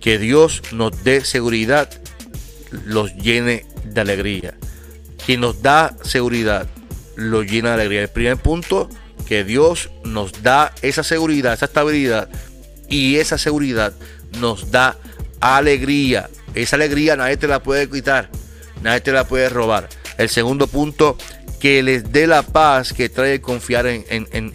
Que 0.00 0.18
Dios 0.18 0.62
nos 0.72 1.04
dé 1.04 1.24
seguridad 1.24 1.90
los 2.70 3.14
llene 3.14 3.66
de 3.84 4.00
alegría. 4.00 4.54
Quien 5.24 5.40
nos 5.40 5.62
da 5.62 5.96
seguridad, 6.02 6.66
lo 7.16 7.42
llena 7.42 7.70
de 7.70 7.74
alegría. 7.74 8.02
El 8.02 8.08
primer 8.08 8.36
punto, 8.36 8.88
que 9.26 9.44
Dios 9.44 9.90
nos 10.04 10.42
da 10.42 10.72
esa 10.82 11.02
seguridad, 11.02 11.52
esa 11.52 11.66
estabilidad 11.66 12.28
y 12.88 13.16
esa 13.16 13.38
seguridad 13.38 13.92
nos 14.38 14.70
da 14.70 14.96
alegría. 15.40 16.28
Esa 16.54 16.76
alegría 16.76 17.16
nadie 17.16 17.36
te 17.36 17.46
la 17.46 17.62
puede 17.62 17.88
quitar, 17.88 18.28
nadie 18.82 19.00
te 19.00 19.12
la 19.12 19.26
puede 19.26 19.48
robar. 19.48 19.88
El 20.18 20.28
segundo 20.28 20.66
punto, 20.66 21.16
que 21.60 21.82
les 21.82 22.10
dé 22.10 22.26
la 22.26 22.42
paz 22.42 22.92
que 22.92 23.08
trae 23.08 23.40
confiar 23.40 23.86
en, 23.86 24.06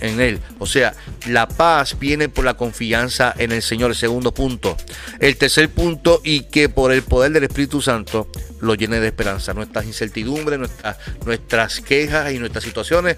Él. 0.01 0.39
O 0.59 0.65
sea, 0.65 0.93
la 1.27 1.47
paz 1.47 1.97
viene 1.99 2.27
por 2.27 2.43
la 2.43 2.55
confianza 2.55 3.33
en 3.37 3.51
el 3.51 3.61
Señor. 3.61 3.91
El 3.91 3.95
segundo 3.95 4.33
punto. 4.33 4.75
El 5.19 5.37
tercer 5.37 5.69
punto, 5.69 6.19
y 6.23 6.41
que 6.41 6.67
por 6.67 6.91
el 6.91 7.03
poder 7.03 7.31
del 7.31 7.43
Espíritu 7.43 7.81
Santo 7.81 8.27
lo 8.59 8.73
llene 8.73 8.99
de 8.99 9.07
esperanza. 9.07 9.53
Nuestras 9.53 9.85
incertidumbres, 9.85 10.57
nuestras, 10.57 10.97
nuestras 11.25 11.79
quejas 11.79 12.33
y 12.33 12.39
nuestras 12.39 12.63
situaciones 12.63 13.17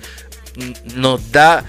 nos 0.96 1.32
da 1.32 1.64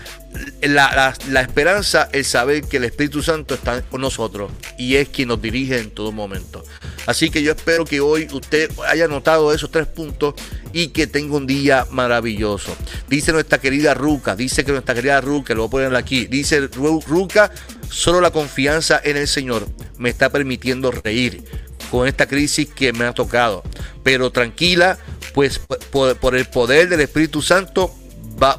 la, 0.63 1.15
esperanza, 1.41 2.09
el 2.13 2.25
saber 2.25 2.63
que 2.63 2.77
el 2.77 2.85
Espíritu 2.85 3.23
Santo 3.23 3.55
está 3.55 3.83
con 3.83 4.01
nosotros 4.01 4.51
y 4.77 4.97
es 4.97 5.09
quien 5.09 5.29
nos 5.29 5.41
dirige 5.41 5.79
en 5.79 5.91
todo 5.91 6.13
momento. 6.13 6.65
Así 7.07 7.31
que 7.31 7.43
yo 7.43 7.53
espero 7.53 7.85
que 7.85 8.01
hoy 8.01 8.29
usted 8.33 8.71
haya 8.87 9.09
notado 9.09 9.53
esos 9.53 9.71
tres 9.71 9.87
puntos 9.87 10.35
y 10.73 10.89
que 10.89 11.07
tenga 11.07 11.37
un 11.37 11.47
día 11.47 11.87
maravilloso. 11.91 12.77
Dice 13.09 13.33
nuestra 13.33 13.59
querida 13.59 13.95
Ruca, 13.95 14.37
dice 14.37 14.65
que 14.65 14.73
nuestra 14.73 14.95
querida 14.95 15.21
Ruca, 15.21 15.55
lo 15.55 15.63
voy 15.63 15.85
a 15.85 15.89
poner 15.89 15.97
aquí, 15.97 16.27
dice 16.27 16.69
Ruca, 16.69 17.51
solo 17.91 18.21
la 18.21 18.31
confianza 18.31 19.01
en 19.03 19.17
el 19.17 19.29
Señor 19.29 19.67
me 19.97 20.11
está 20.11 20.31
permitiendo 20.31 20.91
reír 20.91 21.43
con 21.91 22.07
esta 22.07 22.27
crisis 22.27 22.69
que 22.69 22.93
me 22.93 23.07
ha 23.07 23.15
tocado. 23.15 23.63
Pero 24.03 24.31
tranquila, 24.31 24.99
pues 25.33 25.59
por 25.91 26.37
el 26.37 26.47
poder 26.47 26.89
del 26.89 27.01
Espíritu 27.01 27.41
Santo 27.41 27.95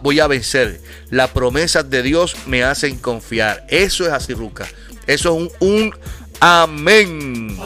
voy 0.01 0.19
a 0.19 0.27
vencer. 0.27 0.81
Las 1.09 1.29
promesas 1.31 1.89
de 1.89 2.03
Dios 2.03 2.35
me 2.45 2.63
hacen 2.63 2.97
confiar. 2.97 3.65
Eso 3.69 4.05
es 4.05 4.11
así, 4.11 4.33
Ruca. 4.33 4.67
Eso 5.07 5.35
es 5.35 5.51
un, 5.59 5.67
un 5.67 5.95
amén. 6.39 7.57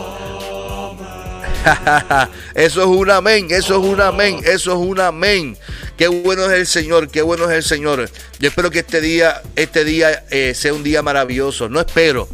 eso 2.55 2.81
es 2.81 2.87
un 2.87 3.09
amén, 3.09 3.47
eso 3.49 3.79
es 3.79 3.85
un 3.85 4.01
amén, 4.01 4.39
eso 4.45 4.71
es 4.71 4.77
un 4.77 4.99
amén. 4.99 5.57
Qué 5.97 6.07
bueno 6.07 6.45
es 6.45 6.51
el 6.51 6.67
Señor, 6.67 7.09
qué 7.09 7.21
bueno 7.21 7.49
es 7.49 7.57
el 7.57 7.63
Señor. 7.63 8.09
Yo 8.39 8.49
espero 8.49 8.71
que 8.71 8.79
este 8.79 9.01
día, 9.01 9.41
este 9.55 9.85
día 9.85 10.25
eh, 10.29 10.53
sea 10.55 10.73
un 10.73 10.83
día 10.83 11.01
maravilloso. 11.01 11.69
No 11.69 11.79
espero, 11.79 12.27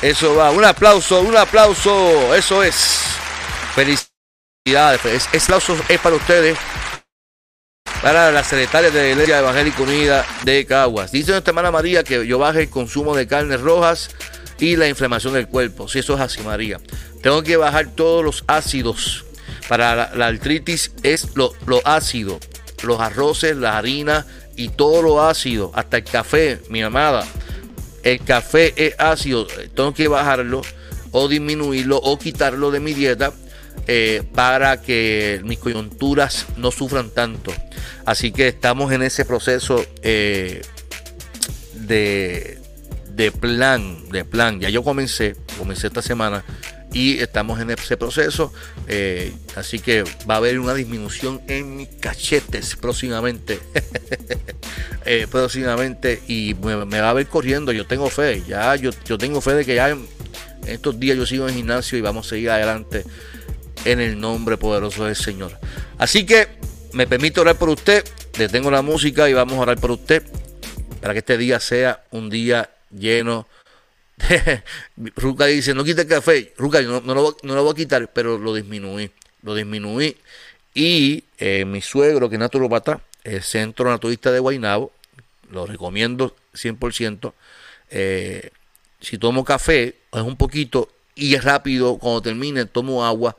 eso 0.01 0.35
va. 0.35 0.51
Un 0.51 0.65
aplauso, 0.65 1.21
un 1.21 1.37
aplauso, 1.37 2.35
eso 2.35 2.63
es. 2.63 3.01
Felicidades, 3.75 5.27
aplauso 5.33 5.77
es 5.87 5.99
para 5.99 6.15
ustedes 6.15 6.57
para 8.01 8.31
la 8.31 8.43
secretaria 8.43 8.89
de 8.89 8.99
la 8.99 9.09
Iglesia 9.09 9.39
Evangélica 9.39 9.81
Unida 9.83 10.25
de 10.43 10.65
Caguas. 10.65 11.11
Dice 11.11 11.31
nuestra 11.31 11.51
hermana 11.51 11.71
María 11.71 12.03
que 12.03 12.25
yo 12.25 12.39
baje 12.39 12.63
el 12.63 12.69
consumo 12.69 13.15
de 13.15 13.27
carnes 13.27 13.61
rojas 13.61 14.09
y 14.59 14.75
la 14.75 14.87
inflamación 14.87 15.33
del 15.33 15.47
cuerpo. 15.47 15.87
Si 15.87 15.99
eso 15.99 16.15
es 16.15 16.21
así, 16.21 16.41
María. 16.41 16.79
Tengo 17.21 17.43
que 17.43 17.57
bajar 17.57 17.87
todos 17.87 18.23
los 18.23 18.43
ácidos. 18.47 19.25
Para 19.67 20.13
la, 20.15 20.27
artritis 20.27 20.91
es 21.03 21.35
lo, 21.35 21.53
lo, 21.65 21.81
ácido. 21.85 22.39
Los 22.83 22.99
arroces, 22.99 23.55
la 23.55 23.77
harina 23.77 24.25
y 24.55 24.69
todo 24.69 25.01
lo 25.01 25.23
ácido. 25.23 25.71
Hasta 25.75 25.97
el 25.97 26.03
café, 26.03 26.59
mi 26.69 26.81
amada. 26.81 27.25
El 28.03 28.23
café 28.23 28.73
es 28.75 28.95
ácido. 28.97 29.47
Tengo 29.75 29.93
que 29.93 30.07
bajarlo 30.07 30.61
o 31.11 31.27
disminuirlo 31.27 31.97
o 31.97 32.17
quitarlo 32.17 32.71
de 32.71 32.79
mi 32.79 32.93
dieta 32.93 33.33
eh, 33.87 34.23
para 34.33 34.81
que 34.81 35.41
mis 35.43 35.59
coyunturas 35.59 36.47
no 36.57 36.71
sufran 36.71 37.09
tanto. 37.09 37.51
Así 38.05 38.31
que 38.31 38.47
estamos 38.47 38.91
en 38.91 39.03
ese 39.03 39.25
proceso 39.25 39.83
eh, 40.01 40.61
de, 41.73 42.59
de 43.09 43.31
plan, 43.31 44.09
de 44.09 44.25
plan. 44.25 44.59
Ya 44.59 44.69
yo 44.69 44.83
comencé, 44.83 45.35
comencé 45.57 45.87
esta 45.87 46.01
semana 46.01 46.43
y 46.93 47.19
estamos 47.19 47.59
en 47.59 47.71
ese 47.71 47.97
proceso. 47.97 48.53
Eh, 48.87 49.33
así 49.55 49.79
que 49.79 50.03
va 50.29 50.35
a 50.35 50.37
haber 50.37 50.59
una 50.59 50.73
disminución 50.73 51.41
en 51.47 51.77
mis 51.77 51.89
cachetes 51.89 52.75
próximamente. 52.75 53.59
próximamente 55.31 56.21
y 56.27 56.55
me, 56.55 56.75
va 56.75 57.09
a 57.09 57.13
ver 57.13 57.27
corriendo. 57.27 57.71
Yo 57.71 57.85
tengo 57.85 58.09
fe, 58.09 58.43
ya 58.47 58.75
yo, 58.75 58.91
yo 59.05 59.17
tengo 59.17 59.41
fe 59.41 59.53
de 59.53 59.65
que 59.65 59.75
ya 59.75 59.89
en 59.89 60.07
estos 60.67 60.99
días 60.99 61.17
yo 61.17 61.25
sigo 61.25 61.45
en 61.45 61.49
el 61.51 61.55
gimnasio 61.55 61.97
y 61.97 62.01
vamos 62.01 62.27
a 62.27 62.29
seguir 62.29 62.49
adelante 62.49 63.03
en 63.85 63.99
el 63.99 64.19
nombre 64.19 64.57
poderoso 64.57 65.05
del 65.05 65.15
Señor. 65.15 65.57
Así 65.97 66.25
que 66.25 66.47
me 66.93 67.07
permito 67.07 67.41
orar 67.41 67.55
por 67.55 67.69
usted, 67.69 68.03
detengo 68.37 68.69
la 68.69 68.81
música 68.81 69.29
y 69.29 69.33
vamos 69.33 69.57
a 69.57 69.61
orar 69.61 69.79
por 69.79 69.91
usted 69.91 70.23
para 71.01 71.13
que 71.13 71.19
este 71.19 71.37
día 71.37 71.59
sea 71.59 72.03
un 72.11 72.29
día 72.29 72.69
lleno 72.91 73.47
de... 73.47 73.60
Ruca 75.15 75.45
dice, 75.45 75.73
no 75.73 75.83
quite 75.83 76.01
el 76.01 76.07
café. 76.07 76.53
Ruca, 76.57 76.81
no, 76.81 77.01
no, 77.01 77.13
lo, 77.13 77.37
no, 77.43 77.55
lo, 77.55 77.63
voy 77.63 77.73
a 77.73 77.75
quitar, 77.75 78.11
pero 78.11 78.37
lo 78.37 78.53
disminuí. 78.53 79.11
Lo 79.43 79.55
disminuí. 79.55 80.17
Y 80.73 81.23
eh, 81.37 81.65
mi 81.65 81.81
suegro, 81.81 82.29
que 82.29 82.35
es 82.35 82.39
naturopata, 82.39 83.01
el 83.23 83.41
Centro 83.41 83.89
Naturista 83.89 84.31
de 84.31 84.39
Guainabo, 84.39 84.91
lo 85.49 85.65
recomiendo 85.65 86.35
100%. 86.53 87.33
Eh, 87.89 88.51
si 88.99 89.17
tomo 89.17 89.43
café, 89.43 89.95
es 90.11 90.21
un 90.21 90.37
poquito 90.37 90.89
y 91.15 91.35
es 91.35 91.43
rápido, 91.43 91.97
cuando 91.97 92.21
termine, 92.21 92.65
tomo 92.65 93.05
agua 93.05 93.37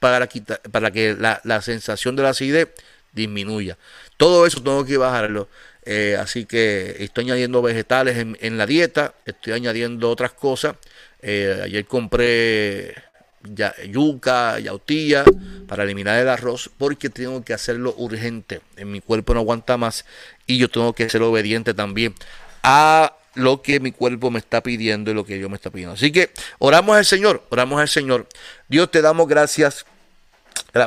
para, 0.00 0.26
quitar, 0.26 0.60
para 0.70 0.90
que 0.90 1.14
la, 1.14 1.62
sensación 1.62 2.16
de 2.16 2.22
la 2.22 2.30
acidez 2.30 2.68
disminuya. 3.12 3.76
Todo 4.16 4.46
eso 4.46 4.62
tengo 4.62 4.84
que 4.84 4.96
bajarlo. 4.96 5.48
Eh, 5.84 6.16
así 6.18 6.44
que 6.44 6.96
estoy 7.00 7.24
añadiendo 7.24 7.60
vegetales 7.60 8.16
en, 8.18 8.58
la 8.58 8.66
dieta, 8.66 9.14
estoy 9.26 9.52
añadiendo 9.54 10.10
otras 10.10 10.32
cosas. 10.32 10.76
Eh, 11.20 11.60
ayer 11.64 11.84
compré 11.86 12.94
ya, 13.42 13.74
yuca, 13.88 14.58
yautía 14.60 15.24
para 15.66 15.84
eliminar 15.84 16.18
el 16.20 16.28
arroz 16.28 16.70
porque 16.78 17.10
tengo 17.10 17.44
que 17.44 17.54
hacerlo 17.54 17.94
urgente. 17.96 18.60
En 18.76 18.92
mi 18.92 19.00
cuerpo 19.00 19.34
no 19.34 19.40
aguanta 19.40 19.76
más 19.76 20.04
y 20.46 20.58
yo 20.58 20.68
tengo 20.68 20.92
que 20.92 21.08
ser 21.08 21.22
obediente 21.22 21.74
también 21.74 22.14
a 22.62 23.16
lo 23.34 23.62
que 23.62 23.80
mi 23.80 23.92
cuerpo 23.92 24.30
me 24.30 24.38
está 24.38 24.62
pidiendo 24.62 25.10
y 25.10 25.14
lo 25.14 25.24
que 25.24 25.38
yo 25.38 25.48
me 25.48 25.56
está 25.56 25.70
pidiendo. 25.70 25.94
Así 25.94 26.12
que 26.12 26.30
oramos 26.58 26.96
al 26.96 27.04
Señor, 27.04 27.42
oramos 27.50 27.80
al 27.80 27.88
Señor. 27.88 28.28
Dios 28.68 28.90
te 28.90 29.02
damos 29.02 29.26
gracias 29.26 29.84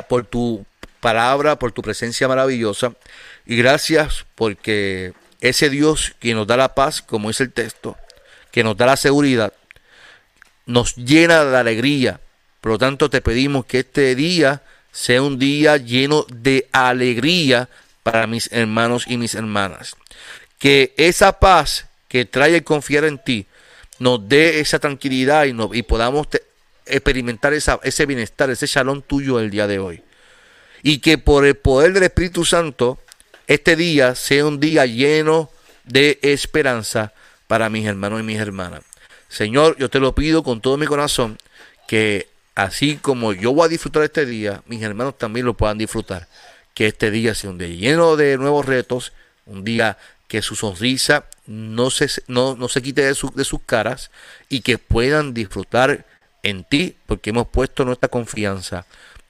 por 0.08 0.24
tu 0.24 0.64
palabra, 1.00 1.58
por 1.58 1.72
tu 1.72 1.82
presencia 1.82 2.28
maravillosa. 2.28 2.94
Y 3.44 3.56
gracias 3.56 4.26
porque 4.34 5.12
ese 5.40 5.70
Dios 5.70 6.14
que 6.18 6.34
nos 6.34 6.46
da 6.46 6.56
la 6.56 6.74
paz, 6.74 7.02
como 7.02 7.30
es 7.30 7.40
el 7.40 7.52
texto, 7.52 7.96
que 8.50 8.64
nos 8.64 8.76
da 8.76 8.86
la 8.86 8.96
seguridad, 8.96 9.52
nos 10.66 10.96
llena 10.96 11.44
de 11.44 11.56
alegría. 11.56 12.20
Por 12.60 12.72
lo 12.72 12.78
tanto, 12.78 13.10
te 13.10 13.20
pedimos 13.20 13.66
que 13.66 13.80
este 13.80 14.14
día 14.14 14.62
sea 14.90 15.22
un 15.22 15.38
día 15.38 15.76
lleno 15.76 16.26
de 16.32 16.68
alegría 16.72 17.68
para 18.02 18.26
mis 18.26 18.50
hermanos 18.52 19.04
y 19.06 19.16
mis 19.16 19.34
hermanas. 19.34 19.94
Que 20.58 20.94
esa 20.96 21.38
paz 21.38 21.86
que 22.08 22.24
trae 22.24 22.56
el 22.56 22.64
confiar 22.64 23.04
en 23.04 23.18
ti 23.18 23.46
nos 23.98 24.28
dé 24.28 24.60
esa 24.60 24.78
tranquilidad 24.78 25.44
y, 25.44 25.54
y 25.78 25.82
podamos 25.82 26.28
experimentar 26.86 27.52
esa, 27.52 27.78
ese 27.82 28.06
bienestar, 28.06 28.50
ese 28.50 28.66
shalom 28.66 29.02
tuyo 29.02 29.40
el 29.40 29.50
día 29.50 29.66
de 29.66 29.78
hoy. 29.78 30.02
Y 30.86 30.98
que 30.98 31.18
por 31.18 31.44
el 31.44 31.56
poder 31.56 31.92
del 31.94 32.04
Espíritu 32.04 32.44
Santo, 32.44 33.00
este 33.48 33.74
día 33.74 34.14
sea 34.14 34.46
un 34.46 34.60
día 34.60 34.86
lleno 34.86 35.50
de 35.82 36.20
esperanza 36.22 37.12
para 37.48 37.68
mis 37.68 37.86
hermanos 37.86 38.20
y 38.20 38.22
mis 38.22 38.38
hermanas. 38.38 38.82
Señor, 39.28 39.76
yo 39.78 39.90
te 39.90 39.98
lo 39.98 40.14
pido 40.14 40.44
con 40.44 40.60
todo 40.60 40.76
mi 40.76 40.86
corazón, 40.86 41.38
que 41.88 42.28
así 42.54 42.98
como 42.98 43.32
yo 43.32 43.52
voy 43.52 43.66
a 43.66 43.68
disfrutar 43.68 44.04
este 44.04 44.26
día, 44.26 44.62
mis 44.66 44.80
hermanos 44.80 45.18
también 45.18 45.44
lo 45.44 45.54
puedan 45.54 45.76
disfrutar. 45.76 46.28
Que 46.72 46.86
este 46.86 47.10
día 47.10 47.34
sea 47.34 47.50
un 47.50 47.58
día 47.58 47.66
lleno 47.66 48.14
de 48.14 48.38
nuevos 48.38 48.64
retos, 48.64 49.12
un 49.44 49.64
día 49.64 49.98
que 50.28 50.40
su 50.40 50.54
sonrisa 50.54 51.24
no 51.48 51.90
se, 51.90 52.08
no, 52.28 52.54
no 52.54 52.68
se 52.68 52.80
quite 52.80 53.02
de, 53.02 53.16
de 53.34 53.44
sus 53.44 53.60
caras 53.66 54.12
y 54.48 54.60
que 54.60 54.78
puedan 54.78 55.34
disfrutar 55.34 56.06
en 56.44 56.62
ti, 56.62 56.94
porque 57.06 57.30
hemos 57.30 57.48
puesto 57.48 57.84
nuestra 57.84 58.08
confianza 58.08 58.86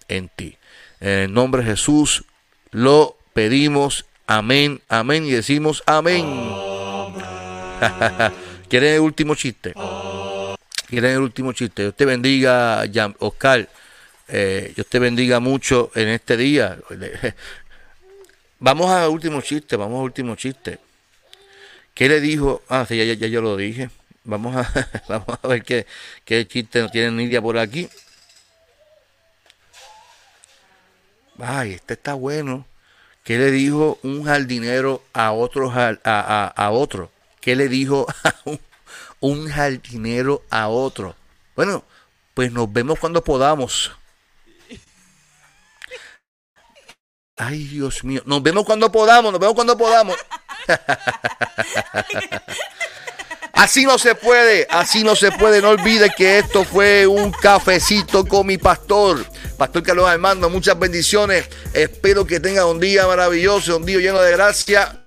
en 0.07 0.29
ti. 0.29 0.59
En 1.01 1.09
el 1.09 1.33
nombre 1.33 1.63
de 1.63 1.71
Jesús 1.71 2.25
lo 2.71 3.17
pedimos. 3.33 4.07
Amén, 4.27 4.81
amén. 4.89 5.25
Y 5.25 5.31
decimos 5.31 5.83
amén. 5.87 6.25
¿Quieren 8.69 8.95
el 8.95 9.01
último 9.01 9.35
chiste? 9.35 9.75
¿Quieren 10.89 11.13
el 11.13 11.21
último 11.21 11.53
chiste? 11.53 11.83
Dios 11.83 11.97
te 11.97 12.05
bendiga, 12.05 12.85
Oscar. 13.19 13.69
Eh, 14.29 14.73
Dios 14.75 14.87
te 14.89 14.99
bendiga 14.99 15.41
mucho 15.41 15.91
en 15.95 16.09
este 16.09 16.37
día. 16.37 16.79
Vamos 18.59 18.91
al 18.91 19.11
último 19.11 19.43
chiste, 19.43 19.77
vamos 19.77 19.99
al 19.99 20.05
último 20.05 20.35
chiste. 20.35 20.79
¿Qué 21.93 22.09
le 22.09 22.21
dijo? 22.21 22.63
Ah, 22.69 22.87
sí, 22.89 22.97
ya, 22.97 23.13
ya 23.13 23.27
yo 23.27 23.43
lo 23.43 23.55
dije. 23.55 23.91
Vamos 24.25 24.57
a, 24.57 24.91
vamos 25.09 25.39
a 25.43 25.47
ver 25.47 25.63
qué, 25.63 25.87
qué 26.25 26.47
chiste 26.49 26.81
no 26.81 26.89
tiene 26.89 27.11
Nidia 27.11 27.43
por 27.43 27.59
aquí. 27.59 27.87
Ay, 31.39 31.73
este 31.73 31.95
está 31.95 32.15
bueno. 32.15 32.67
¿Qué 33.25 33.39
le 33.39 33.51
dijo 33.51 33.99
un 34.03 34.25
jardinero 34.25 35.03
a 35.13 35.33
otro, 35.33 35.71
a, 35.71 36.53
a, 36.55 36.71
otro? 36.71 37.11
¿Qué 37.41 37.57
le 37.57 37.69
dijo 37.69 38.07
un, 38.45 38.61
un 39.21 39.49
jardinero 39.49 40.43
a 40.51 40.69
otro? 40.69 41.17
Bueno, 41.57 41.85
pues 42.35 42.53
nos 42.53 42.73
vemos 42.73 42.99
cuando 42.99 43.25
podamos. 43.25 43.93
Ay, 47.37 47.65
Dios 47.65 48.05
mío. 48.05 48.23
Nos 48.25 48.43
vemos 48.43 48.65
cuando 48.65 48.91
podamos, 48.91 49.33
nos 49.33 49.41
vemos 49.41 49.55
cuando 49.55 49.77
podamos. 49.77 50.17
Así 53.57 53.87
no 53.87 53.99
se 53.99 54.15
puede, 54.15 54.67
así 54.69 55.03
no 55.03 55.17
se 55.17 55.33
puede. 55.33 55.63
No 55.63 55.71
olvide 55.71 56.11
que 56.15 56.39
esto 56.39 56.63
fue 56.63 57.07
un 57.07 57.33
cafecito 57.33 58.27
con 58.27 58.47
mi 58.47 58.59
pastor. 58.59 59.25
Pastor 59.57 59.83
Carlos 59.83 60.07
Armando, 60.07 60.51
muchas 60.51 60.79
bendiciones. 60.79 61.47
Espero 61.73 62.27
que 62.27 62.39
tenga 62.39 62.67
un 62.67 62.79
día 62.79 63.07
maravilloso, 63.07 63.79
un 63.79 63.87
día 63.87 63.99
lleno 63.99 64.21
de 64.21 64.33
gracia. 64.33 65.01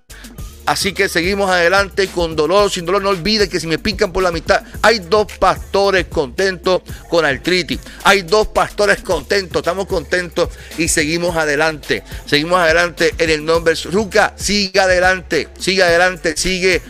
Así 0.66 0.94
que 0.94 1.10
seguimos 1.10 1.50
adelante 1.50 2.08
con 2.08 2.36
dolor, 2.36 2.72
sin 2.72 2.86
dolor. 2.86 3.04
No 3.04 3.10
olviden 3.10 3.50
que 3.50 3.60
si 3.60 3.68
me 3.68 3.78
pican 3.78 4.12
por 4.12 4.24
la 4.24 4.32
mitad, 4.32 4.64
hay 4.82 5.00
dos 5.00 5.26
pastores 5.40 6.06
contentos 6.06 6.82
con 7.08 7.26
artritis. 7.26 7.80
Hay 8.04 8.24
dos 8.24 8.48
pastores 8.48 9.02
contentos, 9.02 9.62
estamos 9.62 9.86
contentos 9.88 10.50
y 10.78 10.88
seguimos 10.88 11.36
adelante. 11.36 12.04
Seguimos 12.26 12.60
adelante 12.60 13.14
en 13.18 13.30
el 13.30 13.46
nombre 13.46 13.76
de 13.76 13.92
Ruca. 13.92 14.34
Siga 14.36 14.84
adelante, 14.84 15.50
siga 15.58 15.86
adelante, 15.86 16.36
sigue 16.36 16.82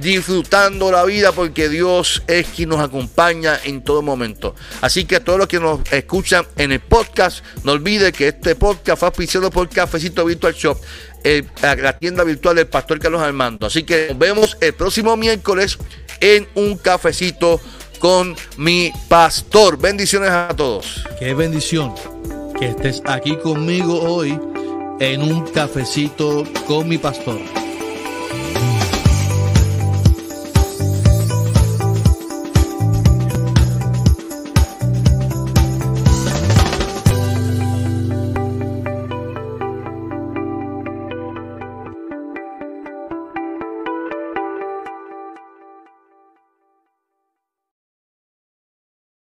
disfrutando 0.00 0.92
la 0.92 1.04
vida 1.04 1.32
porque 1.32 1.68
Dios 1.68 2.22
es 2.26 2.46
quien 2.48 2.68
nos 2.68 2.80
acompaña 2.80 3.58
en 3.64 3.82
todo 3.82 4.02
momento. 4.02 4.54
Así 4.80 5.04
que 5.04 5.16
a 5.16 5.24
todos 5.24 5.38
los 5.38 5.48
que 5.48 5.60
nos 5.60 5.80
escuchan 5.90 6.46
en 6.56 6.72
el 6.72 6.80
podcast, 6.80 7.44
no 7.64 7.72
olviden 7.72 8.12
que 8.12 8.28
este 8.28 8.54
podcast 8.54 8.98
fue 8.98 9.08
auspiciado 9.08 9.50
por 9.50 9.68
Cafecito 9.68 10.24
Virtual 10.24 10.54
Shop, 10.54 10.78
la 11.62 11.98
tienda 11.98 12.24
virtual 12.24 12.56
del 12.56 12.66
Pastor 12.66 12.98
Carlos 12.98 13.22
Armando. 13.22 13.66
Así 13.66 13.82
que 13.82 14.08
nos 14.08 14.18
vemos 14.18 14.56
el 14.60 14.74
próximo 14.74 15.16
miércoles 15.16 15.78
en 16.20 16.48
un 16.54 16.76
cafecito 16.76 17.60
con 17.98 18.36
mi 18.56 18.92
pastor. 19.08 19.78
Bendiciones 19.78 20.30
a 20.30 20.48
todos. 20.56 21.04
Qué 21.18 21.34
bendición 21.34 21.94
que 22.58 22.66
estés 22.66 23.02
aquí 23.06 23.36
conmigo 23.36 24.00
hoy 24.00 24.38
en 25.00 25.22
un 25.22 25.46
cafecito 25.48 26.44
con 26.66 26.88
mi 26.88 26.98
pastor. 26.98 27.38